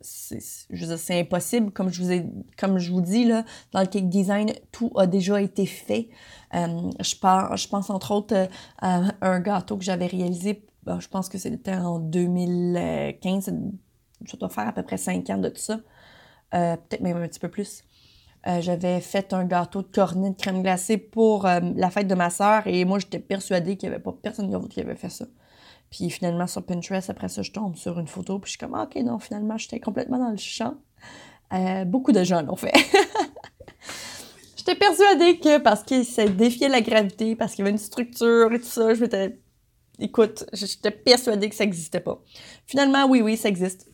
c'est 0.00 1.20
impossible 1.20 1.70
comme 1.72 1.90
je 1.90 2.02
vous 2.02 2.10
ai 2.10 2.26
comme 2.56 2.78
je 2.78 2.90
vous 2.90 3.02
dis 3.02 3.24
là 3.24 3.44
dans 3.72 3.80
le 3.80 3.86
cake 3.86 4.08
design 4.08 4.52
tout 4.72 4.90
a 4.96 5.06
déjà 5.06 5.40
été 5.40 5.66
fait. 5.66 6.08
Euh, 6.54 6.90
je 7.00 7.14
pense 7.16 7.60
je 7.60 7.68
pense 7.68 7.90
entre 7.90 8.12
autres 8.12 8.34
euh, 8.34 8.46
à 8.78 9.02
un 9.20 9.40
gâteau 9.40 9.76
que 9.76 9.84
j'avais 9.84 10.06
réalisé 10.06 10.64
je 10.86 11.08
pense 11.08 11.28
que 11.28 11.38
c'était 11.38 11.74
en 11.74 11.98
2015 11.98 13.54
ça 14.26 14.36
doit 14.38 14.48
faire 14.48 14.68
à 14.68 14.72
peu 14.72 14.82
près 14.82 14.96
5 14.96 15.28
ans 15.30 15.38
de 15.38 15.50
tout 15.50 15.60
ça 15.60 15.80
euh, 16.54 16.76
peut-être 16.76 17.02
même 17.02 17.16
un 17.16 17.28
petit 17.28 17.40
peu 17.40 17.48
plus. 17.48 17.84
J'avais 18.60 19.02
fait 19.02 19.34
un 19.34 19.44
gâteau 19.44 19.82
de 19.82 19.88
cornet 19.88 20.30
de 20.30 20.34
crème 20.34 20.62
glacée 20.62 20.96
pour 20.96 21.42
la 21.42 21.90
fête 21.90 22.08
de 22.08 22.14
ma 22.14 22.30
sœur 22.30 22.66
et 22.66 22.86
moi 22.86 22.98
j'étais 22.98 23.18
persuadée 23.18 23.76
qu'il 23.76 23.90
n'y 23.90 23.94
avait 23.94 24.02
pas 24.02 24.12
personne 24.12 24.66
qui 24.68 24.80
avait 24.80 24.96
fait 24.96 25.10
ça 25.10 25.26
puis 25.90 26.08
finalement, 26.08 26.46
sur 26.46 26.64
Pinterest, 26.64 27.10
après 27.10 27.28
ça, 27.28 27.42
je 27.42 27.50
tombe 27.50 27.76
sur 27.76 27.98
une 27.98 28.06
photo, 28.06 28.38
puis 28.38 28.48
je 28.48 28.56
suis 28.56 28.58
comme, 28.58 28.74
ah, 28.74 28.84
OK, 28.84 28.94
non, 29.02 29.18
finalement, 29.18 29.58
j'étais 29.58 29.80
complètement 29.80 30.18
dans 30.18 30.30
le 30.30 30.36
champ. 30.36 30.74
Euh, 31.52 31.84
beaucoup 31.84 32.12
de 32.12 32.22
gens 32.22 32.42
l'ont 32.42 32.56
fait. 32.56 32.72
j'étais 34.56 34.76
persuadée 34.76 35.38
que 35.38 35.58
parce 35.58 35.82
qu'il 35.82 36.04
s'est 36.04 36.28
défié 36.28 36.68
la 36.68 36.80
gravité, 36.80 37.34
parce 37.34 37.54
qu'il 37.54 37.60
y 37.60 37.62
avait 37.62 37.72
une 37.72 37.78
structure 37.78 38.52
et 38.52 38.60
tout 38.60 38.66
ça, 38.66 38.94
je 38.94 39.00
m'étais. 39.00 39.40
Écoute, 39.98 40.44
j'étais 40.52 40.92
persuadée 40.92 41.48
que 41.48 41.56
ça 41.56 41.64
n'existait 41.64 42.00
pas. 42.00 42.22
Finalement, 42.66 43.06
oui, 43.06 43.20
oui, 43.20 43.36
ça 43.36 43.48
existe. 43.48 43.88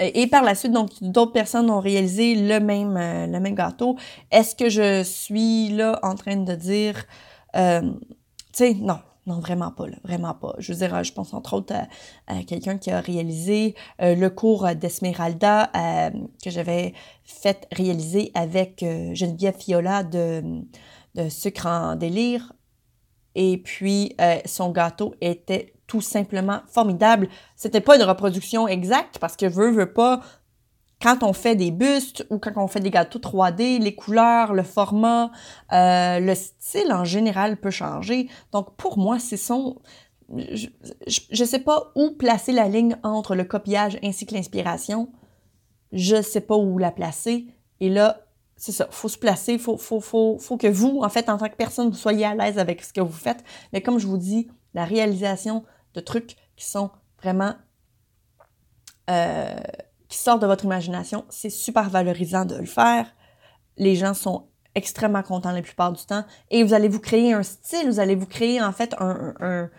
Et, 0.00 0.26
par 0.26 0.42
la 0.42 0.54
suite, 0.54 0.72
donc, 0.72 0.90
d'autres 1.02 1.32
personnes 1.32 1.70
ont 1.70 1.80
réalisé 1.80 2.34
le 2.34 2.58
même, 2.58 2.96
euh, 2.96 3.26
le 3.26 3.38
même 3.38 3.54
gâteau. 3.54 3.96
Est-ce 4.30 4.56
que 4.56 4.70
je 4.70 5.02
suis 5.04 5.68
là 5.68 6.00
en 6.02 6.14
train 6.14 6.36
de 6.36 6.54
dire, 6.54 7.04
euh, 7.54 7.82
tu 7.82 7.88
sais, 8.52 8.74
non, 8.74 8.98
non, 9.26 9.38
vraiment 9.38 9.70
pas, 9.70 9.86
vraiment 10.02 10.34
pas. 10.34 10.54
Je 10.58 10.72
veux 10.72 10.78
dire, 10.78 11.04
je 11.04 11.12
pense 11.12 11.34
entre 11.34 11.54
autres 11.54 11.74
à, 12.26 12.42
quelqu'un 12.44 12.78
qui 12.78 12.90
a 12.90 13.00
réalisé 13.00 13.74
euh, 14.00 14.14
le 14.14 14.30
cours 14.30 14.66
d'Esmeralda 14.74 15.70
euh, 15.76 16.10
que 16.42 16.50
j'avais 16.50 16.94
fait 17.24 17.68
réaliser 17.70 18.30
avec 18.34 18.82
euh, 18.82 19.14
Geneviève 19.14 19.56
Fiola 19.56 20.04
de, 20.04 20.62
de 21.14 21.28
Sucre 21.28 21.66
en 21.66 21.96
délire. 21.96 22.52
Et 23.36 23.58
puis, 23.58 24.16
son 24.44 24.72
gâteau 24.72 25.14
était 25.20 25.74
tout 25.86 26.00
simplement 26.00 26.62
formidable. 26.66 27.28
C'était 27.54 27.80
pas 27.80 27.94
une 27.96 28.02
reproduction 28.02 28.66
exacte 28.66 29.18
parce 29.20 29.36
que 29.36 29.46
veux, 29.46 29.70
veux 29.70 29.92
pas, 29.92 30.20
quand 31.00 31.22
on 31.22 31.32
fait 31.32 31.56
des 31.56 31.70
bustes 31.70 32.26
ou 32.30 32.38
quand 32.38 32.52
on 32.56 32.66
fait 32.66 32.80
des 32.80 32.90
gâteaux 32.90 33.18
3D, 33.18 33.80
les 33.80 33.94
couleurs, 33.94 34.52
le 34.52 34.62
format, 34.62 35.30
euh, 35.72 36.20
le 36.20 36.34
style 36.34 36.92
en 36.92 37.04
général 37.04 37.56
peut 37.58 37.70
changer. 37.70 38.28
Donc 38.52 38.76
pour 38.76 38.98
moi, 38.98 39.18
c'est 39.18 39.38
son... 39.38 39.80
Je 40.36 40.68
ne 41.40 41.44
sais 41.44 41.58
pas 41.58 41.90
où 41.96 42.12
placer 42.12 42.52
la 42.52 42.68
ligne 42.68 42.96
entre 43.02 43.34
le 43.34 43.44
copiage 43.44 43.98
ainsi 44.04 44.26
que 44.26 44.34
l'inspiration. 44.34 45.10
Je 45.92 46.16
ne 46.16 46.22
sais 46.22 46.42
pas 46.42 46.56
où 46.56 46.78
la 46.78 46.92
placer. 46.92 47.46
Et 47.80 47.88
là, 47.88 48.26
c'est 48.56 48.72
ça, 48.72 48.86
faut 48.90 49.08
se 49.08 49.18
placer, 49.18 49.58
faut, 49.58 49.78
faut, 49.78 50.00
faut, 50.00 50.38
faut 50.38 50.58
que 50.58 50.66
vous, 50.66 51.00
en 51.02 51.08
fait, 51.08 51.30
en 51.30 51.38
tant 51.38 51.48
que 51.48 51.56
personne, 51.56 51.88
vous 51.88 51.96
soyez 51.96 52.26
à 52.26 52.34
l'aise 52.34 52.58
avec 52.58 52.84
ce 52.84 52.92
que 52.92 53.00
vous 53.00 53.10
faites. 53.10 53.42
Mais 53.72 53.80
comme 53.80 53.98
je 53.98 54.06
vous 54.06 54.18
dis, 54.18 54.48
la 54.74 54.84
réalisation 54.84 55.64
de 55.94 56.00
trucs 56.00 56.36
qui 56.56 56.66
sont 56.66 56.90
vraiment... 57.22 57.54
Euh, 59.08 59.56
qui 60.10 60.18
sort 60.18 60.38
de 60.40 60.46
votre 60.46 60.64
imagination, 60.64 61.24
c'est 61.30 61.50
super 61.50 61.88
valorisant 61.88 62.44
de 62.44 62.56
le 62.56 62.66
faire. 62.66 63.06
Les 63.78 63.94
gens 63.94 64.12
sont 64.12 64.48
extrêmement 64.74 65.22
contents 65.22 65.52
la 65.52 65.62
plupart 65.62 65.92
du 65.92 66.04
temps. 66.04 66.24
Et 66.50 66.64
vous 66.64 66.74
allez 66.74 66.88
vous 66.88 67.00
créer 67.00 67.32
un 67.32 67.44
style, 67.44 67.86
vous 67.86 68.00
allez 68.00 68.16
vous 68.16 68.26
créer 68.26 68.60
en 68.60 68.72
fait 68.72 68.94
un, 68.98 69.70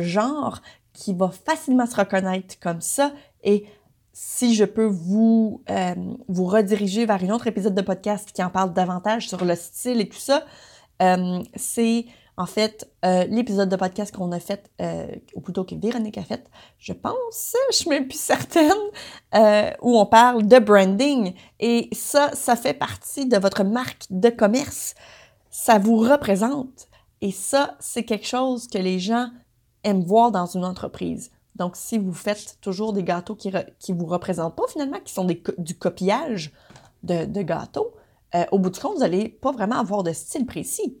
genre 0.00 0.62
qui 0.94 1.12
va 1.12 1.30
facilement 1.30 1.86
se 1.86 1.96
reconnaître 1.96 2.58
comme 2.60 2.80
ça. 2.80 3.12
Et 3.42 3.66
si 4.14 4.54
je 4.54 4.64
peux 4.64 4.86
vous, 4.86 5.62
euh, 5.68 5.94
vous 6.28 6.46
rediriger 6.46 7.04
vers 7.04 7.22
un 7.22 7.30
autre 7.30 7.46
épisode 7.46 7.74
de 7.74 7.82
podcast 7.82 8.30
qui 8.32 8.42
en 8.42 8.48
parle 8.48 8.72
davantage 8.72 9.28
sur 9.28 9.44
le 9.44 9.54
style 9.54 10.00
et 10.00 10.08
tout 10.08 10.16
ça, 10.16 10.44
euh, 11.02 11.42
c'est 11.56 12.06
en 12.36 12.46
fait, 12.46 12.90
euh, 13.04 13.24
l'épisode 13.26 13.68
de 13.68 13.76
podcast 13.76 14.14
qu'on 14.14 14.32
a 14.32 14.40
fait, 14.40 14.68
euh, 14.80 15.06
ou 15.36 15.40
plutôt 15.40 15.64
que 15.64 15.76
Véronique 15.76 16.18
a 16.18 16.24
fait, 16.24 16.50
je 16.78 16.92
pense, 16.92 17.54
je 17.70 17.76
suis 17.76 17.88
même 17.88 18.08
plus 18.08 18.20
certaine, 18.20 18.72
euh, 19.34 19.70
où 19.82 19.96
on 19.98 20.06
parle 20.06 20.46
de 20.46 20.58
branding. 20.58 21.34
Et 21.60 21.88
ça, 21.92 22.30
ça 22.34 22.56
fait 22.56 22.74
partie 22.74 23.26
de 23.26 23.36
votre 23.36 23.62
marque 23.62 24.06
de 24.10 24.30
commerce. 24.30 24.94
Ça 25.50 25.78
vous 25.78 25.96
représente. 25.96 26.88
Et 27.20 27.30
ça, 27.30 27.76
c'est 27.78 28.04
quelque 28.04 28.26
chose 28.26 28.66
que 28.66 28.78
les 28.78 28.98
gens 28.98 29.28
aiment 29.84 30.04
voir 30.04 30.32
dans 30.32 30.46
une 30.46 30.64
entreprise. 30.64 31.30
Donc, 31.54 31.76
si 31.76 31.98
vous 31.98 32.12
faites 32.12 32.58
toujours 32.60 32.92
des 32.92 33.04
gâteaux 33.04 33.36
qui 33.36 33.52
ne 33.52 33.94
vous 33.94 34.06
représentent 34.06 34.56
pas 34.56 34.66
finalement, 34.68 34.98
qui 34.98 35.12
sont 35.12 35.24
du 35.24 35.78
copiage 35.78 36.52
de, 37.04 37.26
de 37.26 37.42
gâteaux, 37.42 37.94
au 38.50 38.58
bout 38.58 38.70
du 38.70 38.80
compte, 38.80 38.94
vous 38.94 39.00
n'allez 39.00 39.28
pas 39.28 39.52
vraiment 39.52 39.78
avoir 39.78 40.02
de 40.02 40.12
style 40.12 40.44
précis. 40.44 40.98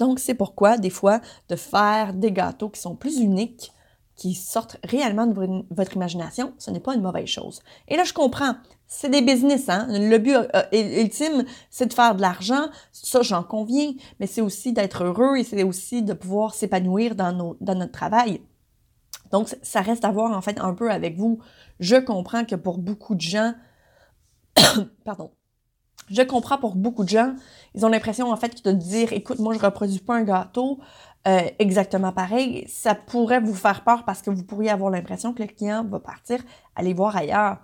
Donc, 0.00 0.18
c'est 0.18 0.34
pourquoi, 0.34 0.78
des 0.78 0.90
fois, 0.90 1.20
de 1.50 1.56
faire 1.56 2.14
des 2.14 2.32
gâteaux 2.32 2.70
qui 2.70 2.80
sont 2.80 2.96
plus 2.96 3.18
uniques, 3.18 3.70
qui 4.16 4.34
sortent 4.34 4.78
réellement 4.82 5.26
de 5.26 5.64
votre 5.70 5.94
imagination, 5.94 6.54
ce 6.58 6.70
n'est 6.70 6.80
pas 6.80 6.94
une 6.94 7.02
mauvaise 7.02 7.26
chose. 7.26 7.60
Et 7.86 7.96
là, 7.96 8.04
je 8.04 8.14
comprends. 8.14 8.54
C'est 8.86 9.10
des 9.10 9.20
business, 9.20 9.68
hein? 9.68 9.86
Le 9.90 10.18
but 10.18 10.34
euh, 10.34 10.48
euh, 10.54 11.02
ultime, 11.02 11.44
c'est 11.70 11.86
de 11.86 11.92
faire 11.92 12.14
de 12.14 12.22
l'argent. 12.22 12.68
Ça, 12.92 13.20
j'en 13.20 13.42
conviens. 13.42 13.92
Mais 14.18 14.26
c'est 14.26 14.40
aussi 14.40 14.72
d'être 14.72 15.04
heureux 15.04 15.36
et 15.36 15.44
c'est 15.44 15.62
aussi 15.62 16.02
de 16.02 16.14
pouvoir 16.14 16.54
s'épanouir 16.54 17.14
dans, 17.14 17.56
dans 17.60 17.74
notre 17.74 17.92
travail. 17.92 18.40
Donc, 19.30 19.54
ça 19.62 19.82
reste 19.82 20.04
à 20.04 20.10
voir, 20.10 20.36
en 20.36 20.40
fait, 20.40 20.58
un 20.60 20.74
peu 20.74 20.90
avec 20.90 21.16
vous. 21.16 21.40
Je 21.78 21.96
comprends 21.96 22.44
que 22.46 22.56
pour 22.56 22.78
beaucoup 22.78 23.14
de 23.14 23.20
gens, 23.20 23.52
pardon, 25.04 25.30
je 26.10 26.22
comprends 26.22 26.58
pour 26.58 26.74
beaucoup 26.74 27.04
de 27.04 27.08
gens, 27.08 27.34
ils 27.74 27.86
ont 27.86 27.88
l'impression 27.88 28.30
en 28.30 28.36
fait 28.36 28.64
de 28.64 28.72
dire 28.72 29.12
écoute, 29.12 29.38
moi 29.38 29.54
je 29.54 29.60
reproduis 29.60 30.00
pas 30.00 30.16
un 30.16 30.24
gâteau 30.24 30.80
euh, 31.28 31.42
exactement 31.58 32.12
pareil, 32.12 32.66
ça 32.68 32.94
pourrait 32.94 33.40
vous 33.40 33.54
faire 33.54 33.84
peur 33.84 34.04
parce 34.04 34.22
que 34.22 34.30
vous 34.30 34.44
pourriez 34.44 34.70
avoir 34.70 34.90
l'impression 34.90 35.32
que 35.32 35.42
le 35.42 35.48
client 35.48 35.84
va 35.84 36.00
partir 36.00 36.40
aller 36.74 36.94
voir 36.94 37.16
ailleurs. 37.16 37.58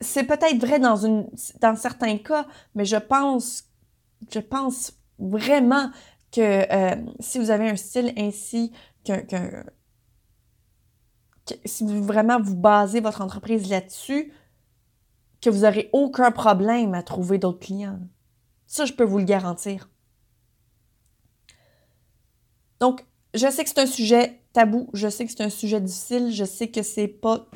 C'est 0.00 0.24
peut-être 0.24 0.58
vrai 0.58 0.78
dans 0.78 0.96
certains 1.76 2.18
cas, 2.18 2.46
mais 2.74 2.84
je 2.84 2.96
pense 2.96 3.64
je 4.30 4.38
pense 4.38 4.92
vraiment 5.18 5.90
que 6.30 6.40
euh, 6.40 6.96
si 7.20 7.38
vous 7.38 7.50
avez 7.50 7.68
un 7.68 7.76
style 7.76 8.12
ainsi 8.16 8.72
qu'un 9.04 9.22
si 11.64 11.84
vous 11.84 12.04
vraiment 12.04 12.40
vous 12.40 12.56
basez 12.56 13.00
votre 13.00 13.20
entreprise 13.20 13.68
là-dessus, 13.68 14.32
que 15.42 15.50
vous 15.50 15.62
n'aurez 15.62 15.90
aucun 15.92 16.30
problème 16.30 16.94
à 16.94 17.02
trouver 17.02 17.36
d'autres 17.36 17.58
clients. 17.58 17.98
Ça, 18.66 18.86
je 18.86 18.92
peux 18.92 19.04
vous 19.04 19.18
le 19.18 19.24
garantir. 19.24 19.90
Donc, 22.80 23.04
je 23.34 23.50
sais 23.50 23.64
que 23.64 23.70
c'est 23.70 23.80
un 23.80 23.86
sujet 23.86 24.40
tabou, 24.52 24.88
je 24.94 25.08
sais 25.08 25.26
que 25.26 25.32
c'est 25.32 25.42
un 25.42 25.50
sujet 25.50 25.80
difficile, 25.80 26.32
je 26.32 26.44
sais 26.44 26.68
que 26.68 26.82
c'est 26.82 27.08
pas. 27.08 27.46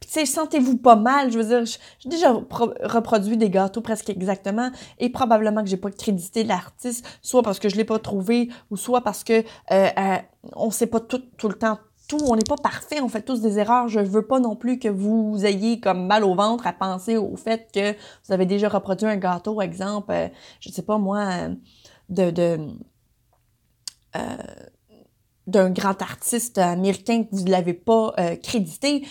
Tu 0.00 0.08
sais, 0.08 0.26
sentez-vous 0.26 0.76
pas 0.76 0.96
mal. 0.96 1.30
Je 1.30 1.38
veux 1.38 1.44
dire, 1.44 1.78
j'ai 1.98 2.08
déjà 2.08 2.32
reproduit 2.32 3.36
des 3.36 3.50
gâteaux 3.50 3.80
presque 3.80 4.10
exactement 4.10 4.70
et 4.98 5.10
probablement 5.10 5.62
que 5.62 5.68
j'ai 5.68 5.76
pas 5.76 5.90
crédité 5.90 6.44
l'artiste, 6.44 7.06
soit 7.22 7.42
parce 7.42 7.58
que 7.58 7.68
je 7.68 7.76
l'ai 7.76 7.84
pas 7.84 7.98
trouvé 7.98 8.50
ou 8.70 8.76
soit 8.76 9.02
parce 9.02 9.24
que 9.24 9.32
euh, 9.32 9.42
euh, 9.70 10.18
on 10.54 10.70
sait 10.70 10.86
pas 10.86 11.00
tout, 11.00 11.22
tout 11.38 11.48
le 11.48 11.54
temps 11.54 11.78
on 12.20 12.36
n'est 12.36 12.42
pas 12.42 12.56
parfait, 12.56 13.00
on 13.00 13.08
fait 13.08 13.22
tous 13.22 13.40
des 13.40 13.58
erreurs. 13.58 13.88
Je 13.88 14.00
veux 14.00 14.26
pas 14.26 14.40
non 14.40 14.56
plus 14.56 14.78
que 14.78 14.88
vous 14.88 15.44
ayez 15.44 15.80
comme 15.80 16.06
mal 16.06 16.24
au 16.24 16.34
ventre 16.34 16.66
à 16.66 16.72
penser 16.72 17.16
au 17.16 17.36
fait 17.36 17.70
que 17.72 17.92
vous 17.92 18.32
avez 18.32 18.46
déjà 18.46 18.68
reproduit 18.68 19.06
un 19.06 19.16
gâteau, 19.16 19.60
exemple, 19.60 20.12
euh, 20.12 20.28
je 20.60 20.70
sais 20.70 20.82
pas 20.82 20.98
moi, 20.98 21.20
euh, 21.20 21.54
de, 22.08 22.58
euh, 24.16 24.36
d'un 25.46 25.70
grand 25.70 26.00
artiste 26.02 26.58
américain 26.58 27.24
que 27.24 27.28
vous 27.32 27.44
ne 27.44 27.50
l'avez 27.50 27.74
pas 27.74 28.14
crédité. 28.42 29.06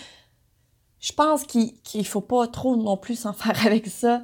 Je 1.00 1.12
pense 1.12 1.44
qu'il 1.44 1.74
ne 1.94 2.02
faut 2.02 2.20
pas 2.20 2.46
trop 2.46 2.76
non 2.76 2.96
plus 2.96 3.16
s'en 3.16 3.32
faire 3.32 3.66
avec 3.66 3.86
ça. 3.86 4.22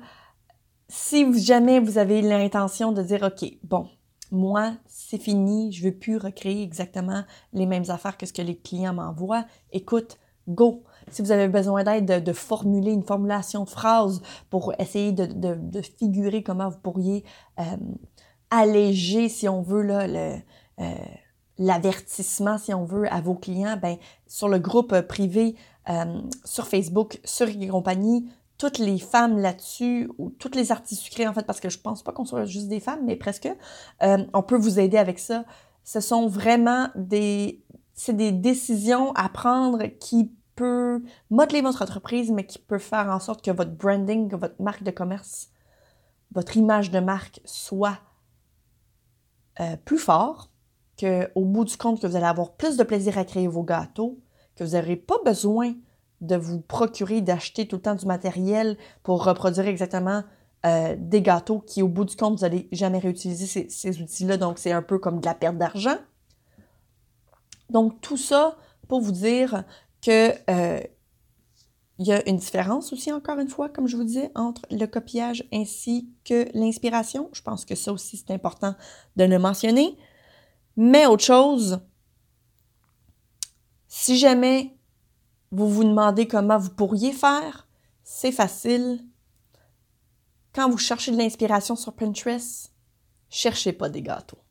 Si 0.89 1.27
jamais 1.45 1.81
vous 1.81 1.99
avez 1.99 2.23
l'intention 2.23 2.93
de 2.93 3.03
dire, 3.03 3.23
OK, 3.23 3.59
bon, 3.63 3.89
moi, 4.31 4.73
c'est 5.09 5.17
fini, 5.17 5.73
je 5.73 5.85
veux 5.85 5.95
plus 5.95 6.19
recréer 6.19 6.63
exactement 6.63 7.25
les 7.55 7.65
mêmes 7.65 7.89
affaires 7.89 8.19
que 8.19 8.27
ce 8.27 8.33
que 8.35 8.43
les 8.43 8.59
clients 8.59 8.93
m'envoient. 8.93 9.47
Écoute, 9.73 10.19
go. 10.49 10.85
Si 11.11 11.23
vous 11.23 11.33
avez 11.33 11.49
besoin 11.49 11.83
d'aide 11.83 12.23
de, 12.23 12.33
formuler 12.35 12.93
une 12.93 13.03
formulation 13.03 13.65
de 13.65 13.71
phrase 13.71 14.21
pour 14.51 14.75
essayer 14.79 15.13
de, 15.13 15.81
figurer 15.99 16.43
comment 16.43 16.69
vous 16.69 16.77
pourriez 16.77 17.25
euh, 17.59 17.63
alléger, 18.51 19.31
si 19.31 19.49
on 19.49 19.63
veut, 19.63 19.89
euh, 19.91 20.37
l'avertissement, 21.57 22.59
si 22.59 22.75
on 22.75 22.85
veut, 22.85 23.11
à 23.11 23.23
vos 23.23 23.35
clients, 23.35 23.79
ben, 23.81 23.97
sur 24.27 24.51
le 24.51 24.59
groupe 24.59 25.01
privé 25.09 25.55
euh, 25.89 26.21
sur 26.45 26.67
Facebook, 26.67 27.19
sur 27.25 27.47
les 27.47 27.69
compagnies, 27.69 28.29
toutes 28.59 28.79
les 28.79 28.99
femmes 28.99 29.39
là-dessus, 29.39 30.11
ou 30.19 30.31
toutes 30.31 30.57
les 30.57 30.73
artistes 30.73 31.03
sucrés, 31.03 31.29
en 31.29 31.33
fait, 31.33 31.47
parce 31.47 31.61
que 31.61 31.71
je 31.71 31.79
pense 31.79 32.03
pas 32.03 32.13
qu'on 32.13 32.25
soit 32.25 32.45
juste 32.45 32.69
des 32.69 32.81
femmes, 32.81 33.05
mais 33.05 33.17
presque, 33.17 33.49
euh, 34.03 34.25
on 34.35 34.43
peut 34.43 34.57
vous 34.57 34.81
aider 34.81 34.99
avec 34.99 35.21
ça. 35.21 35.45
Ce 35.85 36.01
sont 36.01 36.27
vraiment 36.27 36.89
des, 36.97 37.63
c'est 37.95 38.17
des 38.17 38.33
décisions 38.33 39.13
à 39.13 39.29
prendre 39.29 39.85
qui 40.01 40.33
peut 40.57 41.03
modeler 41.31 41.63
votre 41.63 41.83
entreprise, 41.83 42.33
mais 42.33 42.45
qui 42.45 42.59
peut 42.59 42.79
faire 42.79 43.09
en 43.09 43.21
sorte 43.21 43.45
que 43.45 43.53
votre 43.53 43.71
branding, 43.71 44.29
votre 44.35 44.61
marque 44.61 44.83
de 44.83 44.91
commerce, 44.91 45.51
votre 46.33 46.57
image 46.57 46.91
de 46.91 46.99
marque 46.99 47.41
soit 47.45 47.99
euh, 49.61 49.77
plus 49.85 49.99
fort, 49.99 50.51
qu'au 50.99 51.45
bout 51.45 51.65
du 51.65 51.77
compte, 51.77 52.03
que 52.03 52.09
vous 52.09 52.17
allez 52.17 52.27
avoir 52.27 52.53
plus 52.55 52.77
de 52.77 52.83
plaisir 52.83 53.19
à 53.19 53.25
créer 53.25 53.47
vos 53.47 53.63
gâteaux, 53.63 54.19
que 54.57 54.65
vous 54.65 54.77
n'aurez 54.77 54.97
pas 54.97 55.19
besoin 55.25 55.75
de 56.21 56.37
vous 56.37 56.61
procurer, 56.61 57.21
d'acheter 57.21 57.67
tout 57.67 57.77
le 57.77 57.83
temps 57.83 57.95
du 57.95 58.07
matériel 58.07 58.77
pour 59.03 59.25
reproduire 59.25 59.69
exactement 59.69 60.25
euh, 60.67 60.97
des 60.99 61.23
gâteaux 61.23 61.61
qui, 61.61 61.83
au 61.83 61.89
bout 61.89 62.05
du 62.05 62.17
compte, 62.17 62.35
vous 62.39 62.43
n'allez 62.43 62.69
jamais 62.73 62.99
réutiliser 62.99 63.69
ces, 63.69 64.03
outils-là. 64.03 64.37
Donc, 64.37 64.59
c'est 64.59 64.73
un 64.73 64.83
peu 64.83 64.99
comme 64.99 65.21
de 65.21 65.27
la 65.27 65.35
perte 65.35 65.57
d'argent. 65.57 65.97
Donc, 67.71 68.01
tout 68.01 68.17
ça 68.17 68.57
pour 68.89 69.01
vous 69.01 69.13
dire 69.13 69.65
que 70.03 70.33
euh, 70.51 70.81
il 71.99 72.07
y 72.07 72.13
a 72.13 72.29
une 72.29 72.37
différence 72.37 72.93
aussi, 72.93 73.13
encore 73.13 73.39
une 73.39 73.49
fois, 73.49 73.69
comme 73.69 73.87
je 73.87 73.97
vous 73.97 74.05
disais, 74.05 74.31
entre 74.35 74.63
le 74.71 74.87
copiage 74.87 75.45
ainsi 75.53 76.11
que 76.25 76.49
l'inspiration. 76.55 77.29
Je 77.33 77.43
pense 77.43 77.65
que 77.65 77.75
ça 77.75 77.93
aussi, 77.93 78.17
c'est 78.17 78.33
important 78.33 78.75
de 79.17 79.25
le 79.25 79.39
mentionner. 79.39 79.97
Mais 80.77 81.07
autre 81.07 81.25
chose, 81.25 81.81
si 83.89 84.17
jamais 84.17 84.78
vous 85.51 85.69
vous 85.69 85.85
demandez 85.85 86.27
comment 86.29 86.59
vous 86.59 86.71
pourriez 86.71 87.13
faire, 87.13 87.69
c'est 88.03 88.33
facile. 88.33 89.05
Quand 90.53 90.71
vous 90.71 90.79
cherchez 90.79 91.11
de 91.13 91.17
l'inspiration 91.17 91.77
sur 91.77 91.95
Pinterest, 91.95 92.73
cherchez 93.29 93.73
pas 93.73 93.89
des 93.89 94.03
gâteaux. 94.03 94.43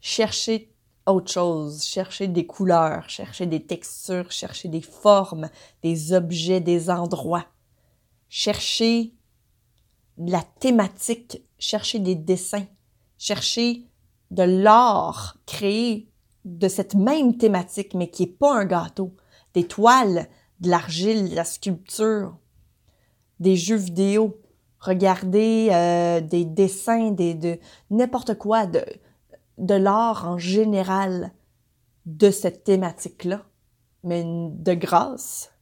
Cherchez 0.00 0.74
autre 1.06 1.32
chose, 1.32 1.84
cherchez 1.84 2.28
des 2.28 2.46
couleurs, 2.46 3.08
cherchez 3.08 3.46
des 3.46 3.64
textures, 3.64 4.30
cherchez 4.30 4.68
des 4.68 4.80
formes, 4.80 5.48
des 5.82 6.12
objets, 6.12 6.60
des 6.60 6.88
endroits. 6.88 7.46
Cherchez 8.28 9.14
de 10.18 10.30
la 10.30 10.42
thématique, 10.42 11.42
cherchez 11.58 11.98
des 11.98 12.14
dessins, 12.14 12.66
cherchez 13.18 13.86
de 14.30 14.42
l'art 14.42 15.38
créé 15.46 16.08
de 16.44 16.68
cette 16.68 16.94
même 16.94 17.36
thématique, 17.36 17.94
mais 17.94 18.10
qui 18.10 18.22
n'est 18.22 18.32
pas 18.32 18.54
un 18.54 18.64
gâteau. 18.64 19.14
Des 19.54 19.66
toiles, 19.66 20.28
de 20.60 20.68
l'argile, 20.68 21.34
la 21.34 21.44
sculpture, 21.44 22.36
des 23.38 23.56
jeux 23.56 23.76
vidéo. 23.76 24.40
Regardez 24.78 25.68
euh, 25.72 26.20
des 26.20 26.44
dessins, 26.44 27.10
des, 27.10 27.34
de 27.34 27.58
n'importe 27.90 28.34
quoi, 28.38 28.66
de, 28.66 28.84
de 29.58 29.74
l'art 29.74 30.26
en 30.28 30.38
général 30.38 31.32
de 32.06 32.30
cette 32.30 32.64
thématique-là. 32.64 33.42
Mais 34.02 34.24
de 34.24 34.74
grâce, 34.74 35.52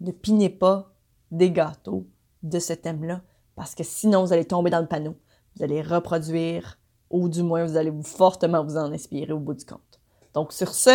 ne 0.00 0.12
pinez 0.12 0.48
pas 0.48 0.92
des 1.30 1.50
gâteaux 1.50 2.06
de 2.42 2.58
ce 2.58 2.72
thème-là, 2.72 3.22
parce 3.56 3.74
que 3.74 3.84
sinon 3.84 4.24
vous 4.24 4.32
allez 4.32 4.46
tomber 4.46 4.70
dans 4.70 4.80
le 4.80 4.86
panneau. 4.86 5.16
Vous 5.56 5.64
allez 5.64 5.82
reproduire 5.82 6.78
ou 7.10 7.28
du 7.28 7.42
moins 7.42 7.64
vous 7.64 7.76
allez 7.76 7.90
vous 7.90 8.02
fortement 8.02 8.64
vous 8.64 8.76
en 8.76 8.92
inspirer 8.92 9.32
au 9.32 9.38
bout 9.38 9.54
du 9.54 9.64
compte. 9.64 10.00
Donc 10.32 10.52
sur 10.52 10.74
ce, 10.74 10.90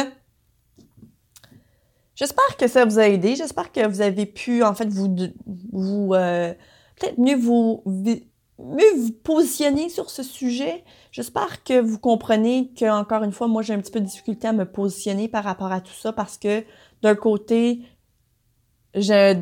j'espère 2.19 2.57
que 2.57 2.67
ça 2.67 2.85
vous 2.85 2.99
a 2.99 3.07
aidé. 3.07 3.35
J'espère 3.35 3.71
que 3.71 3.87
vous 3.87 4.01
avez 4.01 4.25
pu 4.25 4.63
en 4.63 4.73
fait 4.73 4.89
vous, 4.89 5.07
vous 5.71 6.13
euh, 6.13 6.53
peut-être 6.99 7.17
mieux 7.17 7.37
vous 7.37 7.81
mieux 7.85 8.93
vous 8.97 9.13
positionner 9.23 9.87
sur 9.87 10.09
ce 10.09 10.21
sujet. 10.21 10.83
J'espère 11.11 11.63
que 11.63 11.79
vous 11.79 11.97
comprenez 11.97 12.73
que 12.77 12.89
encore 12.91 13.23
une 13.23 13.31
fois, 13.31 13.47
moi 13.47 13.61
j'ai 13.61 13.73
un 13.73 13.79
petit 13.79 13.91
peu 13.91 14.01
de 14.01 14.05
difficulté 14.05 14.47
à 14.47 14.53
me 14.53 14.65
positionner 14.65 15.29
par 15.29 15.45
rapport 15.45 15.71
à 15.71 15.79
tout 15.79 15.93
ça 15.93 16.11
parce 16.11 16.37
que 16.37 16.65
d'un 17.01 17.15
côté, 17.15 17.83
je, 18.95 19.41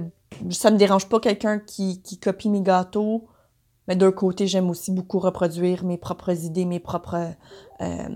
ça 0.52 0.70
me 0.70 0.78
dérange 0.78 1.10
pas 1.10 1.20
quelqu'un 1.20 1.58
qui, 1.58 2.04
qui 2.04 2.20
copie 2.20 2.50
mes 2.50 2.62
gâteaux. 2.62 3.28
Mais 3.88 3.96
d'un 3.96 4.12
côté, 4.12 4.48
j'aime 4.48 4.70
aussi 4.70 4.92
beaucoup 4.92 5.18
reproduire 5.18 5.84
mes 5.84 5.98
propres 5.98 6.44
idées, 6.46 6.66
mes 6.66 6.82
propres... 6.82 7.34
Euh, 7.82 8.10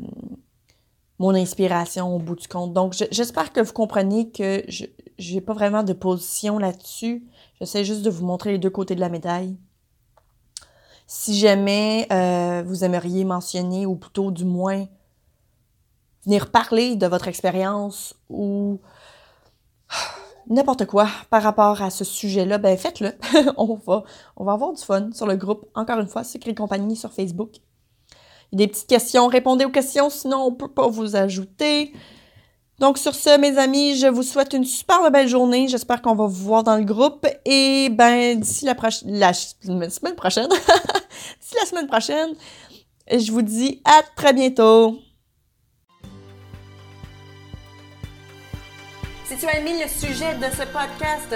mon 1.22 1.36
inspiration 1.36 2.16
au 2.16 2.18
bout 2.18 2.36
du 2.36 2.48
compte. 2.48 2.74
Donc, 2.74 2.96
j'espère 3.12 3.54
que 3.54 3.60
vous 3.62 3.74
comprenez 3.74 4.32
que 4.32 4.64
je 4.68 4.88
n'ai 5.20 5.40
pas 5.40 5.54
vraiment 5.54 5.84
de 5.84 5.94
position 5.94 6.58
là-dessus. 6.58 7.28
J'essaie 7.60 7.86
juste 7.86 8.02
de 8.02 8.10
vous 8.10 8.26
montrer 8.26 8.54
les 8.54 8.58
deux 8.58 8.72
côtés 8.72 8.96
de 8.96 9.00
la 9.00 9.10
médaille. 9.10 9.56
Si 11.06 11.38
jamais 11.38 12.08
euh, 12.12 12.64
vous 12.66 12.84
aimeriez 12.84 13.24
mentionner, 13.24 13.86
ou 13.86 13.96
plutôt 13.96 14.32
du 14.32 14.46
moins 14.46 14.88
venir 16.26 16.50
parler 16.50 16.96
de 16.96 17.06
votre 17.06 17.28
expérience 17.28 18.16
ou 18.28 18.80
n'importe 20.50 20.88
quoi 20.88 21.08
par 21.30 21.44
rapport 21.44 21.84
à 21.84 21.92
ce 21.92 22.04
sujet-là, 22.04 22.58
ben 22.58 22.76
faites-le. 22.76 23.12
on, 23.58 23.76
va, 23.76 24.04
on 24.38 24.44
va 24.44 24.54
avoir 24.54 24.74
du 24.74 24.82
fun 24.82 25.12
sur 25.14 25.28
le 25.28 25.36
groupe, 25.36 25.68
encore 25.76 26.00
une 26.00 26.08
fois, 26.08 26.24
Secret 26.24 26.56
Compagnie 26.56 26.96
sur 26.96 27.14
Facebook. 27.14 27.58
Des 28.52 28.68
petites 28.68 28.88
questions, 28.88 29.28
répondez 29.28 29.66
aux 29.66 29.70
questions, 29.70 30.10
sinon 30.10 30.44
on 30.46 30.52
peut 30.52 30.68
pas 30.68 30.88
vous 30.88 31.16
ajouter. 31.16 31.94
Donc 32.80 32.98
sur 32.98 33.14
ce, 33.14 33.38
mes 33.38 33.58
amis, 33.60 33.96
je 33.96 34.08
vous 34.08 34.24
souhaite 34.24 34.54
une 34.54 34.66
super 34.66 35.10
belle 35.12 35.28
journée. 35.28 35.68
J'espère 35.68 36.02
qu'on 36.02 36.16
va 36.16 36.26
vous 36.26 36.44
voir 36.44 36.64
dans 36.64 36.78
le 36.78 36.84
groupe. 36.84 37.28
Et 37.46 37.90
ben 37.90 38.40
d'ici 38.40 38.66
la, 38.66 38.76
la 39.06 39.34
semaine 39.34 40.16
prochaine, 40.16 40.50
d'ici 41.40 41.56
la 41.60 41.66
semaine 41.68 41.88
prochaine, 41.88 42.34
je 43.08 43.32
vous 43.32 43.44
dis 43.44 43.82
à 43.86 44.02
très 44.16 44.34
bientôt. 44.34 44.98
Si 49.26 49.38
tu 49.38 49.46
as 49.46 49.60
aimé 49.60 49.82
le 49.82 49.88
sujet 49.88 50.36
de 50.36 50.46
ce 50.46 50.64
podcast, 50.64 51.36